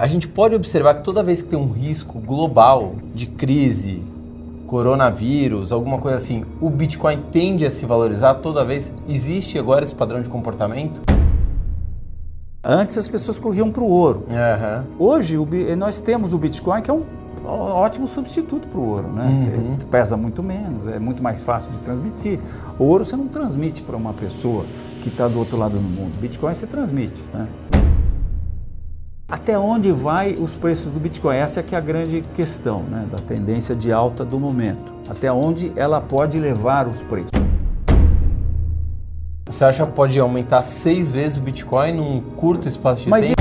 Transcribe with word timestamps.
A 0.00 0.06
gente 0.06 0.26
pode 0.26 0.54
observar 0.54 0.94
que 0.94 1.02
toda 1.02 1.22
vez 1.22 1.42
que 1.42 1.48
tem 1.50 1.58
um 1.58 1.70
risco 1.70 2.18
global 2.20 2.94
de 3.14 3.26
crise, 3.26 4.02
coronavírus, 4.66 5.72
alguma 5.72 5.98
coisa 5.98 6.16
assim, 6.16 6.42
o 6.58 6.70
Bitcoin 6.70 7.18
tende 7.30 7.66
a 7.66 7.70
se 7.70 7.84
valorizar 7.84 8.32
toda 8.36 8.64
vez? 8.64 8.94
Existe 9.06 9.58
agora 9.58 9.84
esse 9.84 9.94
padrão 9.94 10.22
de 10.22 10.28
comportamento? 10.30 11.02
Antes 12.64 12.96
as 12.96 13.06
pessoas 13.06 13.38
corriam 13.38 13.70
para 13.70 13.82
o 13.82 13.88
ouro. 13.88 14.24
Aham. 14.32 14.86
Hoje 14.98 15.36
nós 15.76 16.00
temos 16.00 16.32
o 16.32 16.38
Bitcoin 16.38 16.80
que 16.80 16.90
é 16.90 16.94
um 16.94 17.04
ótimo 17.44 18.08
substituto 18.08 18.68
para 18.68 18.80
o 18.80 18.88
ouro, 18.88 19.08
né? 19.08 19.26
Uhum. 19.26 19.76
Você 19.76 19.84
pesa 19.84 20.16
muito 20.16 20.42
menos, 20.42 20.88
é 20.88 20.98
muito 20.98 21.22
mais 21.22 21.42
fácil 21.42 21.70
de 21.72 21.78
transmitir. 21.80 22.38
O 22.78 22.84
ouro 22.84 23.04
você 23.04 23.16
não 23.16 23.28
transmite 23.28 23.82
para 23.82 23.98
uma 23.98 24.14
pessoa 24.14 24.64
que 25.02 25.10
está 25.10 25.28
do 25.28 25.38
outro 25.38 25.58
lado 25.58 25.72
do 25.72 25.82
mundo. 25.82 26.18
Bitcoin 26.18 26.54
você 26.54 26.66
transmite, 26.66 27.22
né? 27.34 27.46
Até 29.30 29.56
onde 29.56 29.92
vai 29.92 30.32
os 30.32 30.56
preços 30.56 30.92
do 30.92 30.98
Bitcoin? 30.98 31.36
Essa 31.36 31.60
é 31.60 31.62
que 31.62 31.76
é 31.76 31.78
a 31.78 31.80
grande 31.80 32.24
questão, 32.34 32.82
né? 32.82 33.06
Da 33.12 33.18
tendência 33.18 33.76
de 33.76 33.92
alta 33.92 34.24
do 34.24 34.40
momento. 34.40 34.92
Até 35.08 35.30
onde 35.30 35.72
ela 35.76 36.00
pode 36.00 36.36
levar 36.40 36.88
os 36.88 37.00
preços? 37.00 37.30
Você 39.46 39.64
acha 39.64 39.86
que 39.86 39.92
pode 39.92 40.18
aumentar 40.18 40.62
seis 40.62 41.12
vezes 41.12 41.38
o 41.38 41.42
Bitcoin 41.42 41.92
num 41.92 42.20
curto 42.36 42.66
espaço 42.66 43.04
de 43.04 43.08
Mas 43.08 43.28
tempo? 43.28 43.40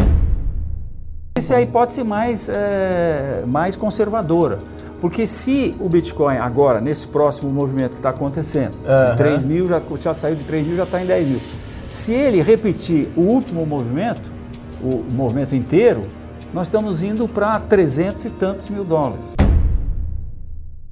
Isso 1.36 1.54
é 1.54 1.58
a 1.58 1.62
hipótese 1.62 2.04
mais, 2.04 2.48
é, 2.50 3.44
mais 3.48 3.76
conservadora. 3.76 4.60
Porque 5.02 5.26
se 5.26 5.76
o 5.80 5.90
Bitcoin 5.90 6.38
agora, 6.38 6.80
nesse 6.80 7.08
próximo 7.08 7.52
movimento 7.52 7.92
que 7.92 8.00
está 8.00 8.10
acontecendo, 8.12 8.74
de 9.12 9.18
3 9.18 9.44
mil, 9.44 9.68
já, 9.68 9.82
já 9.96 10.14
saiu 10.14 10.36
de 10.36 10.44
3 10.44 10.68
mil, 10.68 10.76
já 10.76 10.84
está 10.84 11.02
em 11.02 11.08
10 11.08 11.28
mil. 11.28 11.42
Se 11.88 12.14
ele 12.14 12.44
repetir 12.44 13.08
o 13.16 13.22
último 13.22 13.66
movimento, 13.66 14.39
o 14.82 15.06
movimento 15.12 15.56
inteiro, 15.56 16.08
nós 16.54 16.68
estamos 16.68 17.04
indo 17.04 17.28
para 17.28 17.60
300 17.60 18.26
e 18.26 18.30
tantos 18.30 18.70
mil 18.70 18.84
dólares. 18.84 19.36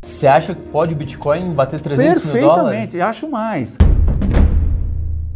Você 0.02 0.28
acha 0.28 0.54
que 0.54 0.62
pode 0.62 0.94
o 0.94 0.98
Bitcoin 0.98 1.52
bater 1.54 1.80
300 1.80 2.24
mil 2.24 2.34
dólares? 2.34 2.62
Perfeitamente, 2.62 3.02
acho 3.02 3.30
mais. 3.30 3.78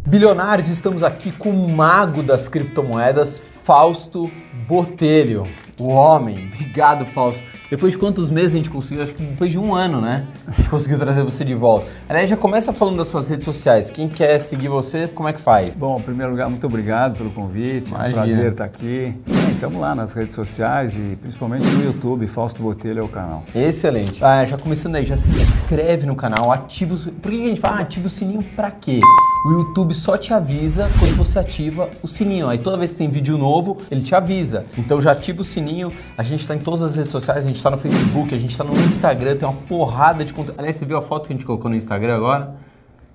Bilionários, 0.06 0.68
estamos 0.68 1.02
aqui 1.02 1.32
com 1.32 1.50
o 1.50 1.68
mago 1.68 2.22
das 2.22 2.48
criptomoedas, 2.48 3.38
Fausto 3.38 4.30
Botelho. 4.68 5.46
O 5.82 5.88
homem. 5.88 6.48
Obrigado, 6.54 7.04
Fausto. 7.04 7.42
Depois 7.68 7.92
de 7.92 7.98
quantos 7.98 8.30
meses 8.30 8.52
a 8.52 8.56
gente 8.56 8.70
conseguiu? 8.70 9.02
Acho 9.02 9.14
que 9.14 9.22
depois 9.22 9.50
de 9.50 9.58
um 9.58 9.74
ano, 9.74 10.00
né? 10.00 10.26
A 10.46 10.52
gente 10.52 10.68
conseguiu 10.68 10.96
trazer 10.98 11.24
você 11.24 11.44
de 11.44 11.54
volta. 11.54 11.90
Aliás, 12.08 12.28
já 12.28 12.36
começa 12.36 12.72
falando 12.72 12.98
das 12.98 13.08
suas 13.08 13.28
redes 13.28 13.44
sociais. 13.44 13.90
Quem 13.90 14.08
quer 14.08 14.38
seguir 14.38 14.68
você, 14.68 15.08
como 15.08 15.28
é 15.28 15.32
que 15.32 15.40
faz? 15.40 15.74
Bom, 15.74 15.98
em 15.98 16.02
primeiro 16.02 16.30
lugar, 16.30 16.48
muito 16.48 16.66
obrigado 16.66 17.16
pelo 17.16 17.30
convite. 17.30 17.92
É 17.92 17.96
um 17.96 17.98
Imagina. 17.98 18.22
prazer 18.22 18.52
estar 18.52 18.64
aqui. 18.64 19.14
Estamos 19.52 19.80
lá 19.80 19.94
nas 19.94 20.12
redes 20.12 20.36
sociais 20.36 20.94
e 20.94 21.16
principalmente 21.20 21.66
no 21.66 21.84
YouTube. 21.84 22.26
Fausto 22.26 22.62
Botelho 22.62 23.00
é 23.00 23.04
o 23.04 23.08
canal. 23.08 23.42
Excelente. 23.54 24.22
Ah, 24.22 24.44
já 24.44 24.56
começando 24.56 24.96
aí, 24.96 25.04
já 25.04 25.16
se 25.16 25.30
inscreve 25.30 26.06
no 26.06 26.14
canal, 26.14 26.52
ativa 26.52 26.94
o... 26.94 26.98
Por 27.12 27.30
que 27.30 27.42
a 27.42 27.46
gente 27.46 27.60
fala 27.60 27.78
ah, 27.78 27.80
ativa 27.80 28.06
o 28.06 28.10
sininho 28.10 28.42
pra 28.54 28.70
quê? 28.70 29.00
O 29.44 29.50
YouTube 29.50 29.92
só 29.92 30.16
te 30.16 30.32
avisa 30.32 30.88
quando 31.00 31.16
você 31.16 31.36
ativa 31.36 31.90
o 32.00 32.06
sininho. 32.06 32.48
Aí 32.48 32.58
toda 32.58 32.76
vez 32.76 32.92
que 32.92 32.98
tem 32.98 33.10
vídeo 33.10 33.36
novo, 33.36 33.76
ele 33.90 34.00
te 34.00 34.14
avisa. 34.14 34.66
Então 34.78 35.00
já 35.00 35.10
ativa 35.10 35.40
o 35.40 35.44
sininho. 35.44 35.92
A 36.16 36.22
gente 36.22 36.46
tá 36.46 36.54
em 36.54 36.60
todas 36.60 36.80
as 36.80 36.94
redes 36.94 37.10
sociais, 37.10 37.44
a 37.44 37.48
gente 37.48 37.60
tá 37.60 37.68
no 37.68 37.76
Facebook, 37.76 38.32
a 38.32 38.38
gente 38.38 38.56
tá 38.56 38.62
no 38.62 38.78
Instagram, 38.80 39.34
tem 39.34 39.48
uma 39.48 39.58
porrada 39.62 40.24
de 40.24 40.32
conteúdo. 40.32 40.60
Aliás, 40.60 40.76
você 40.76 40.84
viu 40.84 40.96
a 40.96 41.02
foto 41.02 41.26
que 41.26 41.32
a 41.32 41.36
gente 41.36 41.44
colocou 41.44 41.68
no 41.68 41.76
Instagram 41.76 42.14
agora? 42.14 42.54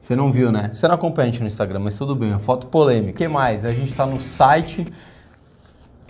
Você 0.02 0.17
não 0.17 0.30
viu, 0.30 0.52
né? 0.52 0.69
Você 0.73 0.86
não 0.86 0.95
acompanha 0.95 1.30
a 1.30 1.31
gente 1.31 1.39
no 1.39 1.47
Instagram, 1.47 1.80
mas 1.80 1.97
tudo 1.97 2.14
bem, 2.14 2.31
uma 2.31 2.39
foto 2.39 2.67
polêmica. 2.67 3.14
O 3.14 3.16
que 3.16 3.28
mais? 3.30 3.64
A 3.64 3.72
gente 3.72 3.94
tá 3.94 4.06
no 4.06 4.19
site 4.19 4.86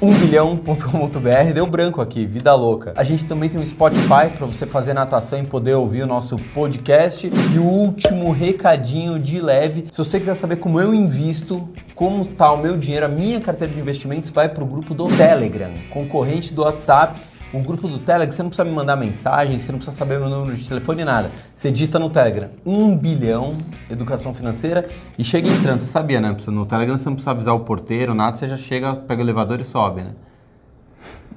1bilhão.com.br, 0.01 1.53
deu 1.55 1.65
branco 1.65 1.99
aqui, 2.01 2.23
vida 2.23 2.53
louca. 2.53 2.93
A 2.95 3.03
gente 3.03 3.25
também 3.25 3.49
tem 3.49 3.59
um 3.59 3.65
Spotify 3.65 4.29
para 4.35 4.45
você 4.45 4.67
fazer 4.67 4.93
natação 4.93 5.39
e 5.39 5.43
poder 5.43 5.73
ouvir 5.73 6.03
o 6.03 6.07
nosso 6.07 6.37
podcast. 6.53 7.27
E 7.27 7.57
o 7.57 7.63
último 7.63 8.31
recadinho 8.31 9.17
de 9.17 9.41
leve, 9.41 9.85
se 9.91 9.97
você 9.97 10.19
quiser 10.19 10.35
saber 10.35 10.57
como 10.57 10.79
eu 10.79 10.93
invisto, 10.93 11.67
como 11.95 12.23
tá 12.23 12.51
o 12.51 12.57
meu 12.57 12.77
dinheiro, 12.77 13.07
a 13.07 13.09
minha 13.09 13.41
carteira 13.41 13.73
de 13.73 13.79
investimentos 13.79 14.29
vai 14.29 14.47
para 14.47 14.63
o 14.63 14.67
grupo 14.67 14.93
do 14.93 15.07
Telegram, 15.07 15.73
concorrente 15.89 16.53
do 16.53 16.61
WhatsApp. 16.61 17.19
O 17.53 17.59
grupo 17.59 17.87
do 17.87 17.97
Telegram, 17.99 18.31
você 18.31 18.43
não 18.43 18.49
precisa 18.49 18.65
me 18.67 18.75
mandar 18.75 18.95
mensagem, 18.97 19.57
você 19.57 19.71
não 19.71 19.79
precisa 19.79 19.95
saber 19.97 20.19
meu 20.19 20.29
número 20.29 20.55
de 20.55 20.67
telefone, 20.67 21.05
nada. 21.05 21.31
Você 21.55 21.71
digita 21.71 21.97
no 21.97 22.09
Telegram 22.09 22.49
1 22.65 22.97
bilhão 22.97 23.57
educação 23.89 24.33
financeira 24.33 24.87
e 25.17 25.23
chega 25.23 25.47
entrando. 25.47 25.79
Você 25.79 25.87
sabia, 25.87 26.19
né? 26.19 26.35
No 26.47 26.65
Telegram 26.65 26.97
você 26.97 27.05
não 27.05 27.13
precisa 27.15 27.31
avisar 27.31 27.55
o 27.55 27.61
porteiro, 27.61 28.13
nada, 28.13 28.35
você 28.35 28.47
já 28.47 28.57
chega, 28.57 28.95
pega 28.95 29.21
o 29.21 29.25
elevador 29.25 29.61
e 29.61 29.63
sobe, 29.63 30.01
né? 30.01 30.11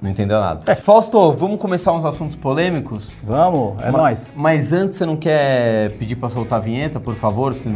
Não 0.03 0.10
entendeu 0.10 0.41
nada. 0.41 0.75
Fausto, 0.76 1.31
vamos 1.32 1.60
começar 1.60 1.93
uns 1.93 2.04
assuntos 2.06 2.34
polêmicos? 2.34 3.16
Vamos, 3.22 3.81
é 3.82 3.91
Ma- 3.91 3.98
nóis. 3.98 4.32
Mas 4.34 4.72
antes, 4.72 4.97
você 4.98 5.04
não 5.06 5.15
quer 5.16 5.92
pedir 5.92 6.16
para 6.16 6.31
soltar 6.31 6.59
a 6.59 6.62
vinheta, 6.62 6.98
por 6.98 7.15
favor? 7.15 7.53
Se 7.54 7.71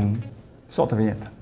Solta 0.69 0.95
a 0.97 0.99
vinheta. 0.99 1.34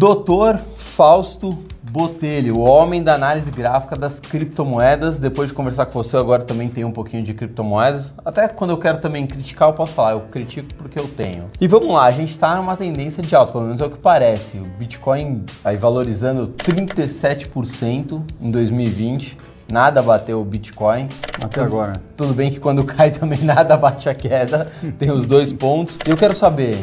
Doutor 0.00 0.58
Fausto 0.76 1.58
Botelho, 1.82 2.56
o 2.56 2.60
homem 2.60 3.02
da 3.02 3.14
análise 3.14 3.50
gráfica 3.50 3.94
das 3.94 4.18
criptomoedas. 4.18 5.18
Depois 5.18 5.50
de 5.50 5.54
conversar 5.54 5.84
com 5.84 5.92
você, 5.92 6.16
eu 6.16 6.20
agora 6.20 6.42
também 6.42 6.70
tenho 6.70 6.88
um 6.88 6.90
pouquinho 6.90 7.22
de 7.22 7.34
criptomoedas. 7.34 8.14
Até 8.24 8.48
quando 8.48 8.70
eu 8.70 8.78
quero 8.78 8.96
também 8.96 9.26
criticar, 9.26 9.68
eu 9.68 9.74
posso 9.74 9.92
falar, 9.92 10.12
eu 10.12 10.20
critico 10.22 10.72
porque 10.72 10.98
eu 10.98 11.06
tenho. 11.06 11.48
E 11.60 11.68
vamos 11.68 11.92
lá, 11.92 12.06
a 12.06 12.10
gente 12.12 12.30
está 12.30 12.56
numa 12.56 12.78
tendência 12.78 13.22
de 13.22 13.36
alta, 13.36 13.52
pelo 13.52 13.64
menos 13.64 13.78
é 13.78 13.84
o 13.84 13.90
que 13.90 13.98
parece. 13.98 14.56
O 14.56 14.64
Bitcoin 14.64 15.44
aí 15.62 15.76
valorizando 15.76 16.46
37% 16.56 18.22
em 18.40 18.50
2020. 18.50 19.36
Nada 19.70 20.00
bateu 20.00 20.40
o 20.40 20.44
Bitcoin. 20.46 21.10
Até 21.42 21.60
agora. 21.60 22.00
Tudo 22.16 22.32
bem 22.32 22.50
que 22.50 22.58
quando 22.58 22.82
cai 22.88 23.10
também 23.10 23.42
nada 23.44 23.76
bate 23.76 24.08
a 24.08 24.14
queda, 24.14 24.66
tem 24.98 25.10
os 25.10 25.26
dois 25.26 25.52
pontos. 25.52 25.98
E 26.06 26.10
eu 26.10 26.16
quero 26.16 26.34
saber, 26.34 26.80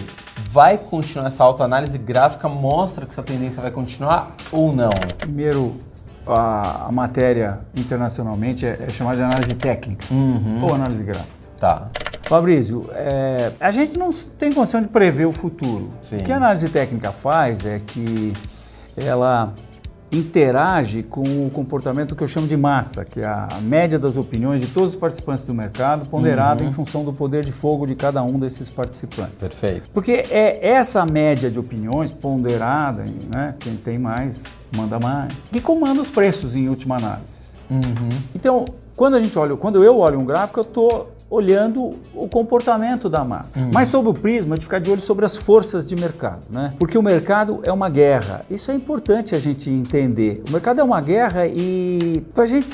vai 0.49 0.77
continuar 0.77 1.27
essa 1.27 1.43
autoanálise 1.43 1.97
gráfica? 1.97 2.47
Mostra 2.47 3.05
que 3.05 3.11
essa 3.11 3.23
tendência 3.23 3.61
vai 3.61 3.71
continuar 3.71 4.35
ou 4.51 4.73
não? 4.73 4.89
Primeiro, 5.17 5.75
a, 6.25 6.87
a 6.87 6.91
matéria 6.91 7.59
internacionalmente 7.75 8.65
é, 8.65 8.85
é 8.87 8.89
chamada 8.89 9.17
de 9.17 9.23
análise 9.23 9.53
técnica 9.55 10.05
Uhum. 10.11 10.63
ou 10.63 10.73
análise 10.75 11.03
gráfica. 11.03 11.37
Tá. 11.57 11.87
Fabrício, 12.23 12.89
é, 12.93 13.51
a 13.59 13.71
gente 13.71 13.97
não 13.97 14.09
tem 14.11 14.51
condição 14.51 14.81
de 14.81 14.87
prever 14.89 15.25
o 15.25 15.31
futuro. 15.31 15.89
Sim. 16.01 16.17
O 16.17 16.23
que 16.25 16.31
a 16.31 16.37
análise 16.37 16.67
técnica 16.69 17.11
faz 17.11 17.65
é 17.65 17.79
que 17.85 18.33
ela 18.97 19.53
interage 20.11 21.03
com 21.03 21.21
o 21.45 21.49
comportamento 21.51 22.15
que 22.15 22.23
eu 22.23 22.27
chamo 22.27 22.47
de 22.47 22.55
massa, 22.55 23.03
que 23.03 23.19
é 23.19 23.25
a 23.25 23.47
média 23.61 23.99
das 23.99 24.15
opiniões 24.17 24.61
de 24.61 24.67
todos 24.67 24.93
os 24.93 24.95
participantes 24.99 25.43
do 25.43 25.53
mercado, 25.53 26.05
ponderado 26.07 26.63
Uhum. 26.63 26.69
em 26.69 26.71
função 26.71 27.03
do 27.03 27.11
poder 27.11 27.43
de 27.43 27.51
fogo 27.51 27.85
de 27.85 27.93
cada 27.95 28.23
um 28.23 28.39
desses 28.39 28.69
participantes. 28.69 29.47
Perfeito. 29.47 29.89
Porque 29.93 30.11
é 30.31 30.65
essa 30.69 31.05
média 31.05 31.51
de 31.51 31.59
opiniões 31.59 32.09
ponderada, 32.11 33.03
né, 33.33 33.55
quem 33.59 33.75
tem 33.75 33.97
mais 33.99 34.43
manda 34.75 34.99
mais, 34.99 35.33
que 35.51 35.59
comanda 35.61 36.01
os 36.01 36.09
preços 36.09 36.55
em 36.55 36.67
última 36.69 36.97
análise. 36.97 37.55
Uhum. 37.69 38.09
Então, 38.35 38.65
quando 38.95 39.15
a 39.15 39.21
gente 39.21 39.37
olha, 39.37 39.55
quando 39.55 39.83
eu 39.83 39.97
olho 39.97 40.19
um 40.19 40.25
gráfico, 40.25 40.59
eu 40.59 40.63
estou 40.63 41.11
olhando 41.29 41.93
o 42.15 42.27
comportamento 42.27 43.09
da 43.09 43.23
massa, 43.23 43.59
mas 43.73 43.89
sob 43.89 44.09
o 44.09 44.13
prisma 44.13 44.57
de 44.57 44.63
ficar 44.63 44.79
de 44.79 44.89
olho 44.89 45.01
sobre 45.01 45.25
as 45.25 45.35
forças 45.35 45.85
de 45.85 45.95
mercado, 45.95 46.43
né? 46.49 46.73
Porque 46.79 46.97
o 46.97 47.01
mercado 47.01 47.59
é 47.63 47.71
uma 47.71 47.89
guerra. 47.89 48.45
Isso 48.49 48.71
é 48.71 48.73
importante 48.73 49.35
a 49.35 49.39
gente 49.39 49.69
entender. 49.69 50.41
O 50.47 50.51
mercado 50.51 50.79
é 50.79 50.83
uma 50.83 51.01
guerra 51.01 51.45
e 51.45 52.23
para 52.33 52.43
a 52.43 52.47
gente 52.47 52.69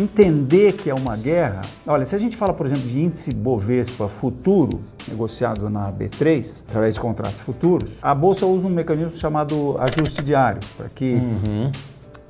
entender 0.00 0.72
que 0.72 0.90
é 0.90 0.94
uma 0.94 1.16
guerra, 1.16 1.60
olha, 1.86 2.04
se 2.04 2.16
a 2.16 2.18
gente 2.18 2.36
fala, 2.36 2.52
por 2.52 2.66
exemplo, 2.66 2.82
de 2.82 3.00
índice 3.00 3.32
Bovespa 3.32 4.08
futuro 4.08 4.80
negociado 5.06 5.70
na 5.70 5.92
B3 5.92 6.64
através 6.68 6.94
de 6.94 7.00
contratos 7.00 7.40
futuros, 7.40 7.92
a 8.02 8.14
bolsa 8.14 8.44
usa 8.44 8.66
um 8.66 8.70
mecanismo 8.70 9.16
chamado 9.16 9.76
ajuste 9.78 10.22
diário 10.22 10.60
para 10.76 10.88
que 10.88 11.16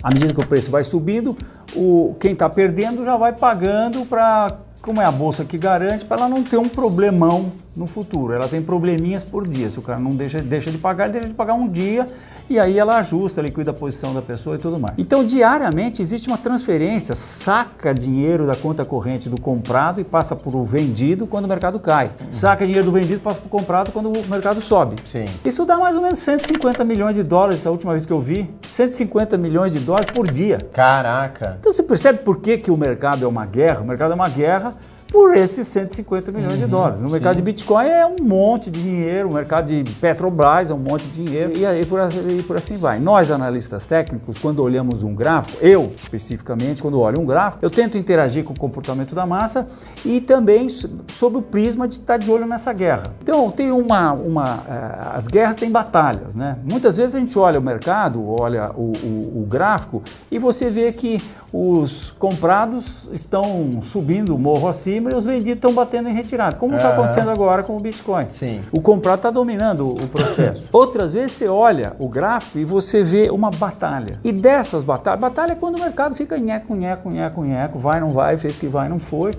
à 0.02 0.10
medida 0.12 0.34
que 0.34 0.40
o 0.40 0.46
preço 0.46 0.70
vai 0.70 0.84
subindo, 0.84 1.34
o, 1.74 2.14
quem 2.20 2.32
está 2.32 2.48
perdendo 2.48 3.04
já 3.06 3.16
vai 3.16 3.32
pagando 3.32 4.04
para, 4.04 4.58
como 4.84 5.00
é 5.00 5.04
a 5.06 5.10
bolsa 5.10 5.46
que 5.46 5.56
garante, 5.56 6.04
para 6.04 6.18
ela 6.18 6.28
não 6.28 6.42
ter 6.42 6.58
um 6.58 6.68
problemão 6.68 7.52
no 7.74 7.86
futuro. 7.86 8.34
Ela 8.34 8.46
tem 8.46 8.62
probleminhas 8.62 9.24
por 9.24 9.48
dia. 9.48 9.70
Se 9.70 9.78
o 9.78 9.82
cara 9.82 9.98
não 9.98 10.10
deixa, 10.10 10.40
deixa 10.40 10.70
de 10.70 10.76
pagar, 10.76 11.04
ele 11.04 11.14
deixa 11.14 11.28
de 11.28 11.34
pagar 11.34 11.54
um 11.54 11.66
dia 11.66 12.06
e 12.48 12.58
aí 12.58 12.78
ela 12.78 12.98
ajusta, 12.98 13.40
liquida 13.40 13.70
a 13.70 13.74
posição 13.74 14.12
da 14.12 14.20
pessoa 14.20 14.56
e 14.56 14.58
tudo 14.58 14.78
mais. 14.78 14.94
Então, 14.98 15.24
diariamente 15.24 16.02
existe 16.02 16.28
uma 16.28 16.36
transferência, 16.36 17.14
saca 17.14 17.94
dinheiro 17.94 18.46
da 18.46 18.54
conta 18.54 18.84
corrente 18.84 19.30
do 19.30 19.40
comprado 19.40 19.98
e 19.98 20.04
passa 20.04 20.36
para 20.36 20.54
o 20.54 20.62
vendido 20.62 21.26
quando 21.26 21.46
o 21.46 21.48
mercado 21.48 21.80
cai. 21.80 22.10
Saca 22.30 22.66
dinheiro 22.66 22.86
do 22.86 22.92
vendido 22.92 23.14
e 23.14 23.18
passa 23.18 23.40
para 23.40 23.46
o 23.46 23.50
comprado 23.50 23.90
quando 23.92 24.12
o 24.12 24.26
mercado 24.28 24.60
sobe. 24.60 24.96
Sim. 25.04 25.24
Isso 25.42 25.64
dá 25.64 25.78
mais 25.78 25.96
ou 25.96 26.02
menos 26.02 26.18
150 26.18 26.84
milhões 26.84 27.14
de 27.14 27.22
dólares, 27.22 27.66
a 27.66 27.70
última 27.70 27.92
vez 27.92 28.04
que 28.04 28.12
eu 28.12 28.20
vi. 28.20 28.48
150 28.68 29.38
milhões 29.38 29.72
de 29.72 29.80
dólares 29.80 30.10
por 30.10 30.30
dia. 30.30 30.58
Caraca. 30.72 31.56
Então 31.58 31.72
você 31.72 31.82
percebe 31.82 32.18
por 32.18 32.40
que, 32.40 32.58
que 32.58 32.70
o 32.70 32.76
mercado 32.76 33.24
é 33.24 33.28
uma 33.28 33.46
guerra? 33.46 33.80
O 33.80 33.86
mercado 33.86 34.12
é 34.12 34.14
uma 34.14 34.28
guerra 34.28 34.73
por 35.14 35.36
esses 35.36 35.68
150 35.68 36.32
milhões 36.32 36.58
de 36.58 36.66
dólares. 36.66 37.00
No 37.00 37.08
mercado 37.08 37.34
sim. 37.34 37.36
de 37.36 37.42
Bitcoin 37.42 37.86
é 37.86 38.04
um 38.04 38.16
monte 38.20 38.68
de 38.68 38.82
dinheiro, 38.82 39.28
o 39.28 39.32
mercado 39.32 39.66
de 39.66 39.88
Petrobras 40.00 40.70
é 40.70 40.74
um 40.74 40.78
monte 40.78 41.04
de 41.04 41.24
dinheiro 41.24 41.56
e 41.56 41.64
aí 41.64 41.86
por, 41.86 42.00
assim- 42.00 42.26
e 42.36 42.42
por 42.42 42.56
assim 42.56 42.76
vai. 42.76 42.98
Nós, 42.98 43.30
analistas 43.30 43.86
técnicos, 43.86 44.38
quando 44.38 44.60
olhamos 44.60 45.04
um 45.04 45.14
gráfico, 45.14 45.56
eu 45.64 45.92
especificamente, 45.96 46.82
quando 46.82 46.98
olho 46.98 47.20
um 47.20 47.24
gráfico, 47.24 47.64
eu 47.64 47.70
tento 47.70 47.96
interagir 47.96 48.42
com 48.42 48.52
o 48.52 48.58
comportamento 48.58 49.14
da 49.14 49.24
massa 49.24 49.68
e 50.04 50.20
também 50.20 50.68
so- 50.68 50.90
sob 51.12 51.36
o 51.36 51.42
prisma 51.42 51.86
de 51.86 51.94
estar 51.94 52.16
de 52.16 52.28
olho 52.28 52.44
nessa 52.44 52.72
guerra. 52.72 53.04
Então, 53.22 53.52
tem 53.52 53.70
uma. 53.70 54.12
uma 54.14 54.64
eh, 54.68 55.08
as 55.14 55.28
guerras 55.28 55.54
têm 55.54 55.70
batalhas, 55.70 56.34
né? 56.34 56.56
Muitas 56.68 56.96
vezes 56.96 57.14
a 57.14 57.20
gente 57.20 57.38
olha 57.38 57.60
o 57.60 57.62
mercado, 57.62 58.20
olha 58.40 58.72
o, 58.74 58.90
o- 59.04 59.42
o 59.42 59.46
gráfico 59.48 60.02
e 60.28 60.40
você 60.40 60.68
vê 60.68 60.90
que 60.90 61.22
os 61.56 62.10
comprados 62.18 63.08
estão 63.12 63.80
subindo 63.80 64.34
o 64.34 64.38
morro 64.38 64.66
acima 64.66 65.12
e 65.12 65.14
os 65.14 65.24
vendidos 65.24 65.54
estão 65.58 65.72
batendo 65.72 66.08
em 66.08 66.12
retirada, 66.12 66.56
como 66.56 66.74
está 66.74 66.88
Aham. 66.88 66.94
acontecendo 66.98 67.30
agora 67.30 67.62
com 67.62 67.76
o 67.76 67.80
Bitcoin. 67.80 68.26
Sim. 68.28 68.62
O 68.72 68.80
comprado 68.80 69.18
está 69.18 69.30
dominando 69.30 69.88
o 69.90 70.08
processo. 70.08 70.68
Outras 70.74 71.12
vezes 71.12 71.30
você 71.30 71.46
olha 71.46 71.94
o 72.00 72.08
gráfico 72.08 72.58
e 72.58 72.64
você 72.64 73.04
vê 73.04 73.30
uma 73.30 73.50
batalha. 73.50 74.18
E 74.24 74.32
dessas 74.32 74.82
batalhas, 74.82 75.20
batalha 75.20 75.52
é 75.52 75.54
quando 75.54 75.76
o 75.76 75.80
mercado 75.80 76.16
fica 76.16 76.36
nheco, 76.36 76.74
nheco, 76.74 77.08
nheco, 77.08 77.44
nheco, 77.44 77.78
vai, 77.78 78.00
não 78.00 78.10
vai, 78.10 78.36
fez 78.36 78.56
que 78.56 78.66
vai, 78.66 78.88
não 78.88 78.98
foi. 78.98 79.30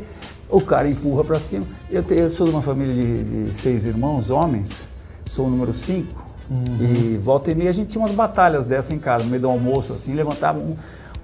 O 0.50 0.62
cara 0.62 0.88
empurra 0.88 1.22
para 1.26 1.38
cima. 1.38 1.66
Eu, 1.92 2.02
te- 2.02 2.14
eu 2.16 2.30
sou 2.30 2.46
de 2.46 2.54
uma 2.54 2.62
família 2.62 2.94
de, 2.96 3.46
de 3.48 3.54
seis 3.54 3.84
irmãos, 3.84 4.30
homens, 4.30 4.86
sou 5.30 5.48
o 5.48 5.50
número 5.50 5.74
cinco. 5.74 6.24
E 6.80 7.18
volta 7.18 7.52
e 7.52 7.56
meia 7.56 7.72
a 7.72 7.74
gente 7.74 7.90
tinha 7.90 8.02
umas 8.02 8.12
batalhas 8.16 8.66
dessas 8.66 8.92
em 8.92 9.00
casa, 9.00 9.26
no 9.26 9.30
meio 9.30 9.42
do 9.42 9.50
almoço, 9.50 9.92
assim, 9.92 10.14
levantava 10.14 10.60
um. 10.60 10.76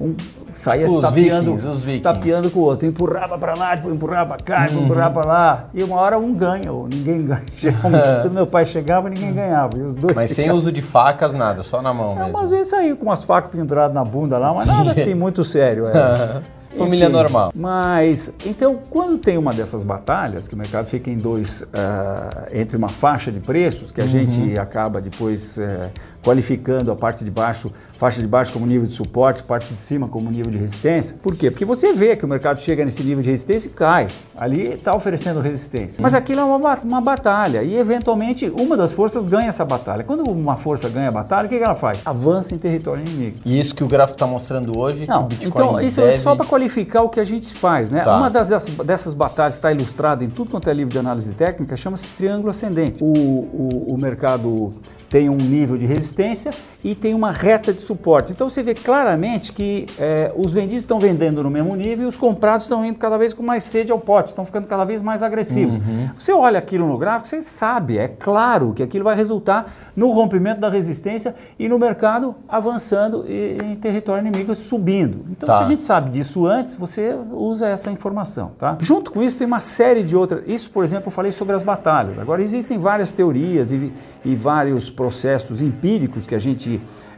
Um 0.02 0.16
saía 0.54 0.86
Os 0.88 1.02
tapeando, 1.02 1.58
tapeando 2.02 2.52
com 2.52 2.60
o 2.60 2.64
outro, 2.64 2.86
empurrava 2.88 3.38
para 3.38 3.54
lá, 3.58 3.76
empurrava 3.76 4.36
para 4.36 4.44
cá, 4.44 4.66
depois 4.66 4.84
empurrava 4.86 5.14
para 5.22 5.28
lá. 5.28 5.66
E 5.74 5.82
uma 5.84 5.96
hora 5.98 6.18
um 6.20 6.34
ganha, 6.34 6.72
ou 6.72 6.88
ninguém 6.88 7.22
ganha. 7.26 7.42
Quando 8.22 8.34
meu 8.34 8.46
pai 8.48 8.66
chegava, 8.66 9.10
ninguém 9.10 9.34
ganhava. 9.34 9.78
E 9.78 9.82
os 9.82 9.96
dois 9.96 10.14
Mas 10.14 10.32
sem 10.32 10.44
ficavam- 10.46 10.58
uso 10.58 10.72
de 10.72 10.82
facas, 10.82 11.34
nada, 11.34 11.64
só 11.64 11.82
na 11.82 11.94
mão 11.94 12.10
Não, 12.10 12.16
mesmo. 12.16 12.34
mas 12.34 12.44
às 12.44 12.50
vezes 12.50 12.68
saiu 12.68 12.98
com 12.98 13.06
umas 13.06 13.24
facas 13.24 13.50
penduradas 13.52 13.94
na 13.96 14.04
bunda 14.04 14.38
lá, 14.38 14.54
mas 14.54 14.66
nada 14.66 14.92
assim 15.00 15.14
muito 15.14 15.46
sério. 15.46 15.88
é. 15.88 16.42
Família 16.78 17.06
Enfim, 17.06 17.14
normal. 17.14 17.52
Mas, 17.56 18.34
então, 18.46 18.80
quando 18.90 19.18
tem 19.18 19.38
uma 19.38 19.54
dessas 19.54 19.84
batalhas, 19.84 20.48
que 20.48 20.56
o 20.56 20.58
mercado 20.58 20.86
fica 20.86 21.10
em 21.10 21.18
dois, 21.18 21.64
ah, 21.74 22.48
entre 22.52 22.78
uma 22.78 22.88
faixa 22.88 23.32
de 23.32 23.40
preços, 23.40 23.92
que 23.92 24.02
a 24.02 24.08
gente 24.08 24.58
acaba 24.58 25.02
depois 25.02 25.58
eh, 25.58 25.90
qualificando 26.24 26.92
a 26.92 26.96
parte 26.96 27.26
de 27.26 27.32
baixo, 27.32 27.72
faixa 27.98 28.22
de 28.22 28.28
baixo 28.28 28.54
como 28.54 28.66
nível 28.66 28.88
de 28.88 28.94
suporte, 28.94 29.44
parte 29.44 29.74
de 29.74 29.82
cima 29.82 30.08
como 30.08 30.30
nível 30.32 30.52
de 30.52 30.58
resistência. 30.58 31.16
Por 31.22 31.36
quê? 31.36 31.52
Porque 31.52 31.66
você 31.66 31.94
vê 31.94 32.16
que 32.16 32.24
o 32.24 32.28
mercado 32.28 32.62
chega 32.62 32.86
nesse 32.86 33.04
nível 33.04 33.22
de 33.24 33.30
resistência 33.30 33.68
e 33.68 33.72
cai. 33.72 34.08
Ali 34.38 34.74
está 34.74 34.96
oferecendo 34.96 35.40
resistência. 35.40 36.02
Mas 36.02 36.16
aquilo 36.16 36.42
é 36.42 36.44
uma, 36.44 36.76
uma 36.76 37.02
batalha 37.02 37.64
e, 37.64 37.76
eventualmente, 37.76 38.50
uma 38.50 38.78
das 38.78 38.94
forças 38.94 39.26
ganha 39.26 39.50
essa 39.50 39.66
batalha. 39.66 40.04
Quando 40.04 40.30
uma 40.30 40.56
força 40.56 40.88
ganha 40.90 41.10
a 41.10 41.12
batalha, 41.12 41.48
o 41.48 41.50
que 41.50 41.58
que 41.58 41.64
ela 41.64 41.76
faz? 41.76 42.00
Avança 42.06 42.56
em 42.56 42.58
território 42.58 43.04
inimigo. 43.06 43.38
E 43.46 43.60
isso 43.60 43.76
que 43.76 43.84
o 43.84 43.88
gráfico 43.88 44.16
está 44.16 44.28
mostrando 44.28 44.78
hoje, 44.78 45.06
Não, 45.06 45.28
que 45.28 45.36
o 45.36 45.38
Bitcoin 45.38 45.66
então 45.66 45.82
isso 45.82 46.02
deve... 46.02 46.14
é 46.14 46.18
só 46.18 46.36
para 46.36 46.46
qualificar 46.46 46.61
o 47.02 47.10
que 47.10 47.20
a 47.20 47.24
gente 47.24 47.54
faz, 47.54 47.90
né? 47.92 48.02
Tá. 48.02 48.18
Uma 48.18 48.30
das, 48.30 48.50
dessas, 48.50 48.74
dessas 48.76 49.14
batalhas 49.14 49.56
que 49.56 49.60
está 49.60 49.72
ilustrada 49.72 50.24
em 50.24 50.30
tudo 50.30 50.52
quanto 50.52 50.70
é 50.70 50.74
livro 50.74 50.92
de 50.92 51.00
análise 51.00 51.34
técnica 51.34 51.76
chama-se 51.76 52.08
triângulo 52.10 52.50
ascendente. 52.50 53.04
O, 53.04 53.08
o, 53.08 53.94
o 53.94 53.98
mercado 53.98 54.74
tem 55.10 55.30
um 55.30 55.36
nível 55.36 55.78
de 55.78 55.86
resistência 55.86 56.52
e 56.84 56.96
tem 56.96 57.14
uma 57.14 57.32
reta 57.32 57.72
de 57.74 57.82
suporte. 57.82 58.32
Então 58.32 58.50
você 58.50 58.64
vê 58.64 58.74
claramente 58.74 59.54
que 59.54 59.86
eh, 60.00 60.32
os 60.36 60.54
vendidos 60.54 60.84
estão 60.84 61.00
vendendo 61.00 61.44
no 61.44 61.50
mesmo 61.50 61.76
nível 61.76 62.06
e 62.06 62.08
os 62.08 62.18
comprados 62.18 62.64
estão 62.64 62.84
indo 62.86 62.98
cada 63.00 63.18
vez 63.18 63.34
com 63.34 63.44
mais 63.44 63.64
sede 63.64 63.92
ao 63.92 64.00
pote, 64.00 64.30
estão 64.30 64.46
ficando 64.46 64.68
cada 64.68 64.84
vez 64.84 65.02
mais 65.02 65.22
agressivos. 65.24 65.76
Você 66.18 66.32
olha 66.34 66.60
aquilo 66.60 66.88
no 66.88 66.98
gráfico, 66.98 67.28
você 67.28 67.42
sabe, 67.42 67.98
é 67.98 68.08
claro 68.08 68.74
que 68.74 68.82
aquilo 68.84 69.04
vai 69.04 69.16
resultar 69.16 69.74
no 69.96 70.12
rompimento 70.12 70.60
da 70.62 70.70
resistência 70.70 71.36
e 71.60 71.68
no 71.68 71.78
mercado 71.78 72.36
avançando 72.48 73.26
e, 73.28 73.58
em 73.64 73.76
território 73.76 74.26
inimigo 74.26 74.54
subindo. 74.56 75.26
Então, 75.30 75.48
Tá. 75.48 75.58
se 75.60 75.64
a 75.64 75.68
gente 75.68 75.84
sabe 75.84 76.10
disso 76.12 76.46
antes, 76.46 76.76
você 76.76 77.16
usa 77.32 77.68
essa 77.68 77.92
informação, 77.92 78.52
tá? 78.58 78.78
Junto 78.80 79.12
com 79.12 79.22
isso, 79.22 79.38
tem 79.38 79.48
uma 79.48 79.60
série 79.60 80.04
de 80.04 80.16
outras. 80.16 80.44
Isso, 80.48 80.70
por 80.72 80.84
exemplo, 80.84 81.08
eu 81.08 81.12
falei 81.12 81.32
sobre 81.32 81.56
as 81.56 81.64
batalhas. 81.64 82.18
Agora, 82.20 82.42
existem 82.42 82.78
várias 82.78 83.12
teorias 83.12 83.72
e, 83.72 83.92
e 84.24 84.36
vários 84.36 84.90
processos 84.90 85.62
empíricos 85.62 86.26
que 86.26 86.36
a 86.36 86.40
gente 86.40 86.71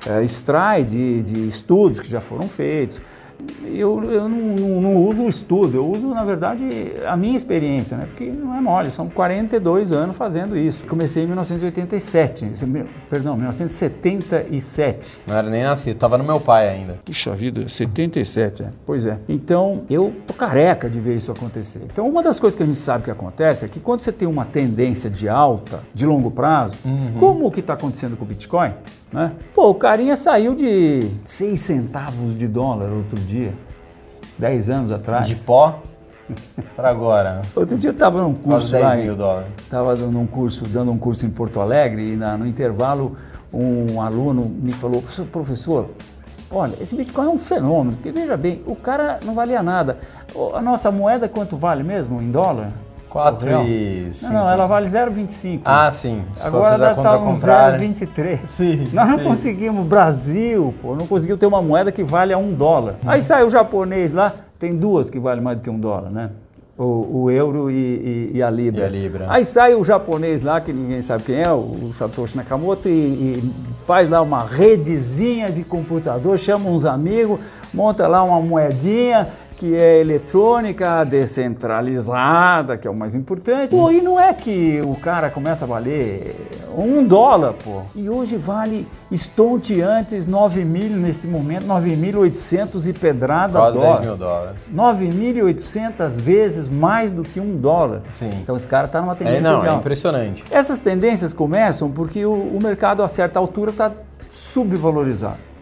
eh, 0.06 0.24
extrai 0.24 0.84
de, 0.84 1.22
de 1.22 1.48
estudos 1.48 2.00
que 2.00 2.10
já 2.10 2.22
foram 2.22 2.48
feitos. 2.48 3.00
Eu, 3.66 4.04
eu 4.12 4.30
não, 4.30 4.38
não- 4.56 4.82
não 4.82 4.96
uso 5.08 5.24
o 5.24 5.30
estudo, 5.30 5.78
eu 5.78 5.88
uso, 5.90 6.08
na 6.10 6.24
verdade, 6.24 6.64
a 7.08 7.16
minha 7.18 7.36
experiência, 7.36 7.98
né? 7.98 8.06
Porque 8.06 8.26
não 8.26 8.56
é 8.56 8.62
mole, 8.62 8.92
são 8.92 9.10
42 9.10 9.92
anos 9.92 10.16
fazendo 10.16 10.56
isso. 10.58 10.84
Comecei 10.86 11.24
em 11.24 11.28
1987, 11.28 12.46
perdão, 13.10 13.36
1977. 13.36 15.22
Não 15.28 15.36
era 15.36 15.50
nem 15.50 15.64
nascido, 15.64 15.98
tava 15.98 16.18
no 16.18 16.24
meu 16.24 16.40
pai 16.40 16.70
ainda. 16.70 16.96
Puxa 17.06 17.34
vida, 17.34 17.68
77, 17.68 18.64
é. 18.64 18.68
Pois 18.86 19.06
é. 19.06 19.18
Então, 19.28 19.82
eu 19.90 20.14
tô 20.28 20.34
careca 20.34 20.90
de 20.90 21.00
ver 21.00 21.16
isso 21.18 21.32
acontecer. 21.32 21.82
Então, 21.92 22.08
uma 22.08 22.22
das 22.22 22.40
coisas 22.40 22.56
que 22.56 22.64
a 22.64 22.66
gente 22.66 22.80
sabe 22.80 23.04
que 23.06 23.12
acontece 23.12 23.66
é 23.66 23.68
que 23.68 23.80
quando 23.80 24.02
você 24.02 24.12
tem 24.12 24.28
uma 24.28 24.46
tendência 24.46 25.10
de 25.10 25.28
alta, 25.28 25.82
de 25.94 26.06
longo 26.06 26.32
prazo, 26.32 26.76
como 27.20 27.46
o 27.48 27.52
que 27.52 27.60
está 27.60 27.74
acontecendo 27.74 28.16
com 28.18 28.24
o 28.24 28.28
Bitcoin, 28.28 28.74
né? 29.12 29.32
Pô, 29.54 29.70
o 29.70 29.76
carinha 29.76 30.16
saiu 30.16 30.56
de 30.56 31.08
6 31.26 31.60
centavos 31.60 32.38
de 32.38 32.48
dólar 32.48 32.90
outro 32.92 33.20
dia, 33.20 33.33
10 34.38 34.70
anos 34.70 34.92
atrás. 34.92 35.28
De 35.28 35.36
pó 35.36 35.80
para 36.76 36.90
agora. 36.90 37.42
Outro 37.56 37.78
dia 37.78 37.90
eu 37.90 37.94
estava 37.94 38.22
num 38.22 38.34
Quase 38.34 38.44
curso 38.68 38.72
10 38.72 38.84
lá, 38.84 38.96
mil 38.96 39.16
dólares. 39.16 39.48
Estava 39.60 39.96
dando 39.96 40.20
um 40.20 40.28
curso, 40.28 40.66
dando 40.68 40.92
um 40.92 40.98
curso 40.98 41.26
em 41.26 41.30
Porto 41.30 41.60
Alegre 41.60 42.14
e 42.14 42.16
na- 42.16 42.38
no 42.38 42.46
intervalo 42.48 43.16
um 43.54 44.02
aluno 44.02 44.46
me 44.46 44.72
falou, 44.72 45.04
"Professor, 45.32 45.90
olha, 46.50 46.74
esse 46.82 46.96
Bitcoin 46.96 47.26
é 47.28 47.30
um 47.30 47.38
fenômeno, 47.38 47.98
porque 47.98 48.12
veja 48.12 48.36
bem, 48.36 48.64
o 48.66 48.76
cara 48.76 49.20
não 49.24 49.36
valia 49.36 49.62
nada. 49.62 49.98
A 50.56 50.62
nossa 50.62 50.90
moeda 50.92 51.28
quanto 51.30 51.56
vale 51.56 51.84
mesmo 51.84 52.20
em 52.22 52.32
dólar? 52.32 52.72
4 53.14 53.46
O 53.48 53.50
real? 53.52 53.64
e 53.66 54.04
Não, 54.08 54.14
5. 54.14 54.34
não, 54.34 54.50
ela 54.50 54.66
vale 54.66 54.88
0,25. 54.88 55.62
Ah, 55.64 55.92
sim. 55.92 56.24
Se 56.34 56.48
Agora 56.48 56.72
fazer 56.72 56.84
a 56.84 56.88
deve 56.88 56.96
conta 56.96 57.08
estar 57.10 57.20
ao 57.20 57.24
um 57.24 57.34
contrário. 57.34 57.80
0,23. 57.80 58.40
Sim, 58.48 58.90
Nós 58.92 59.08
não 59.10 59.20
sim. 59.20 59.24
conseguimos, 59.26 59.86
Brasil, 59.86 60.74
pô, 60.82 60.96
não 60.96 61.06
conseguiu 61.06 61.38
ter 61.38 61.46
uma 61.46 61.62
moeda 61.62 61.92
que 61.92 62.04
vale 62.04 62.34
a 62.34 62.38
um 62.40 62.52
dólar. 62.52 62.96
Aí 63.06 63.22
sai 63.22 63.44
o 63.44 63.50
japonês 63.52 64.12
lá, 64.12 64.34
tem 64.58 64.76
duas 64.76 65.12
que 65.12 65.20
valem 65.20 65.44
mais 65.44 65.60
do 65.60 65.64
que 65.64 65.70
um 65.70 65.80
dólar, 65.80 66.10
né? 66.10 66.32
O, 66.76 67.26
o 67.26 67.30
euro 67.32 67.70
e, 67.70 67.76
e- 67.76 68.32
e 68.38 68.42
a 68.42 68.50
libra. 68.50 68.82
E 68.82 68.86
a 68.86 68.90
libra. 68.90 69.26
Aí 69.30 69.46
sai 69.46 69.76
o 69.76 69.84
japonês 69.84 70.42
lá, 70.42 70.60
que 70.60 70.74
ninguém 70.74 71.04
sabe 71.04 71.24
quem 71.26 71.40
é, 71.40 71.52
o 71.52 71.92
Satoshi 71.94 72.36
Nakamoto, 72.36 72.90
e, 72.90 72.92
e 72.92 73.54
faz 73.86 74.10
lá 74.10 74.24
uma 74.24 74.44
redezinha 74.44 75.52
de 75.52 75.64
computador, 75.64 76.36
chama 76.40 76.68
uns 76.72 76.88
amigos, 76.88 77.40
monta 77.72 78.08
lá 78.08 78.24
uma 78.24 78.40
moedinha 78.42 79.28
que 79.64 79.74
é 79.74 80.02
eletrônica, 80.02 81.06
descentralizada, 81.06 82.78
que 82.78 82.86
é 82.86 82.92
o 82.92 82.94
mais 82.94 83.16
importante. 83.16 83.74
Pô, 83.74 83.90
e 83.90 84.02
não 84.02 84.20
é 84.20 84.34
que 84.34 84.82
o 84.86 84.94
cara 84.96 85.30
começa 85.30 85.64
a 85.64 85.68
valer 85.70 86.36
um 86.78 87.02
dólar, 87.08 87.54
pô. 87.54 87.84
E 87.96 88.10
hoje 88.10 88.36
vale 88.36 88.86
estonteantes 89.10 90.28
9 90.28 90.66
mil 90.66 90.90
nesse 90.90 91.28
momento, 91.28 91.66
9.800 91.66 92.90
e 92.90 92.92
pedrada 92.92 93.58
Quase 93.58 93.80
dólar. 93.80 94.00
10 94.00 94.06
mil 94.06 94.18
dólares. 94.18 94.62
9.800 94.76 96.10
vezes 96.10 96.68
mais 96.68 97.14
do 97.14 97.24
que 97.24 97.40
um 97.40 97.56
dólar. 97.56 98.02
Sim. 98.20 98.32
Então 98.42 98.58
esse 98.58 98.68
cara 98.68 98.88
está 98.88 99.00
numa 99.00 99.16
tendência 99.16 99.38
É, 99.38 99.42
não, 99.42 99.62
de 99.62 99.70
é 99.70 99.74
impressionante. 99.76 100.44
Essas 100.52 100.80
tendências 100.80 101.34
começam 101.34 101.90
porque 101.90 102.26
o, 102.26 102.34
o 102.34 102.60
mercado 102.62 103.02
a 103.02 103.08
certa 103.08 103.40
altura 103.40 103.72
está 103.72 103.94
subvalorizado. 104.30 105.53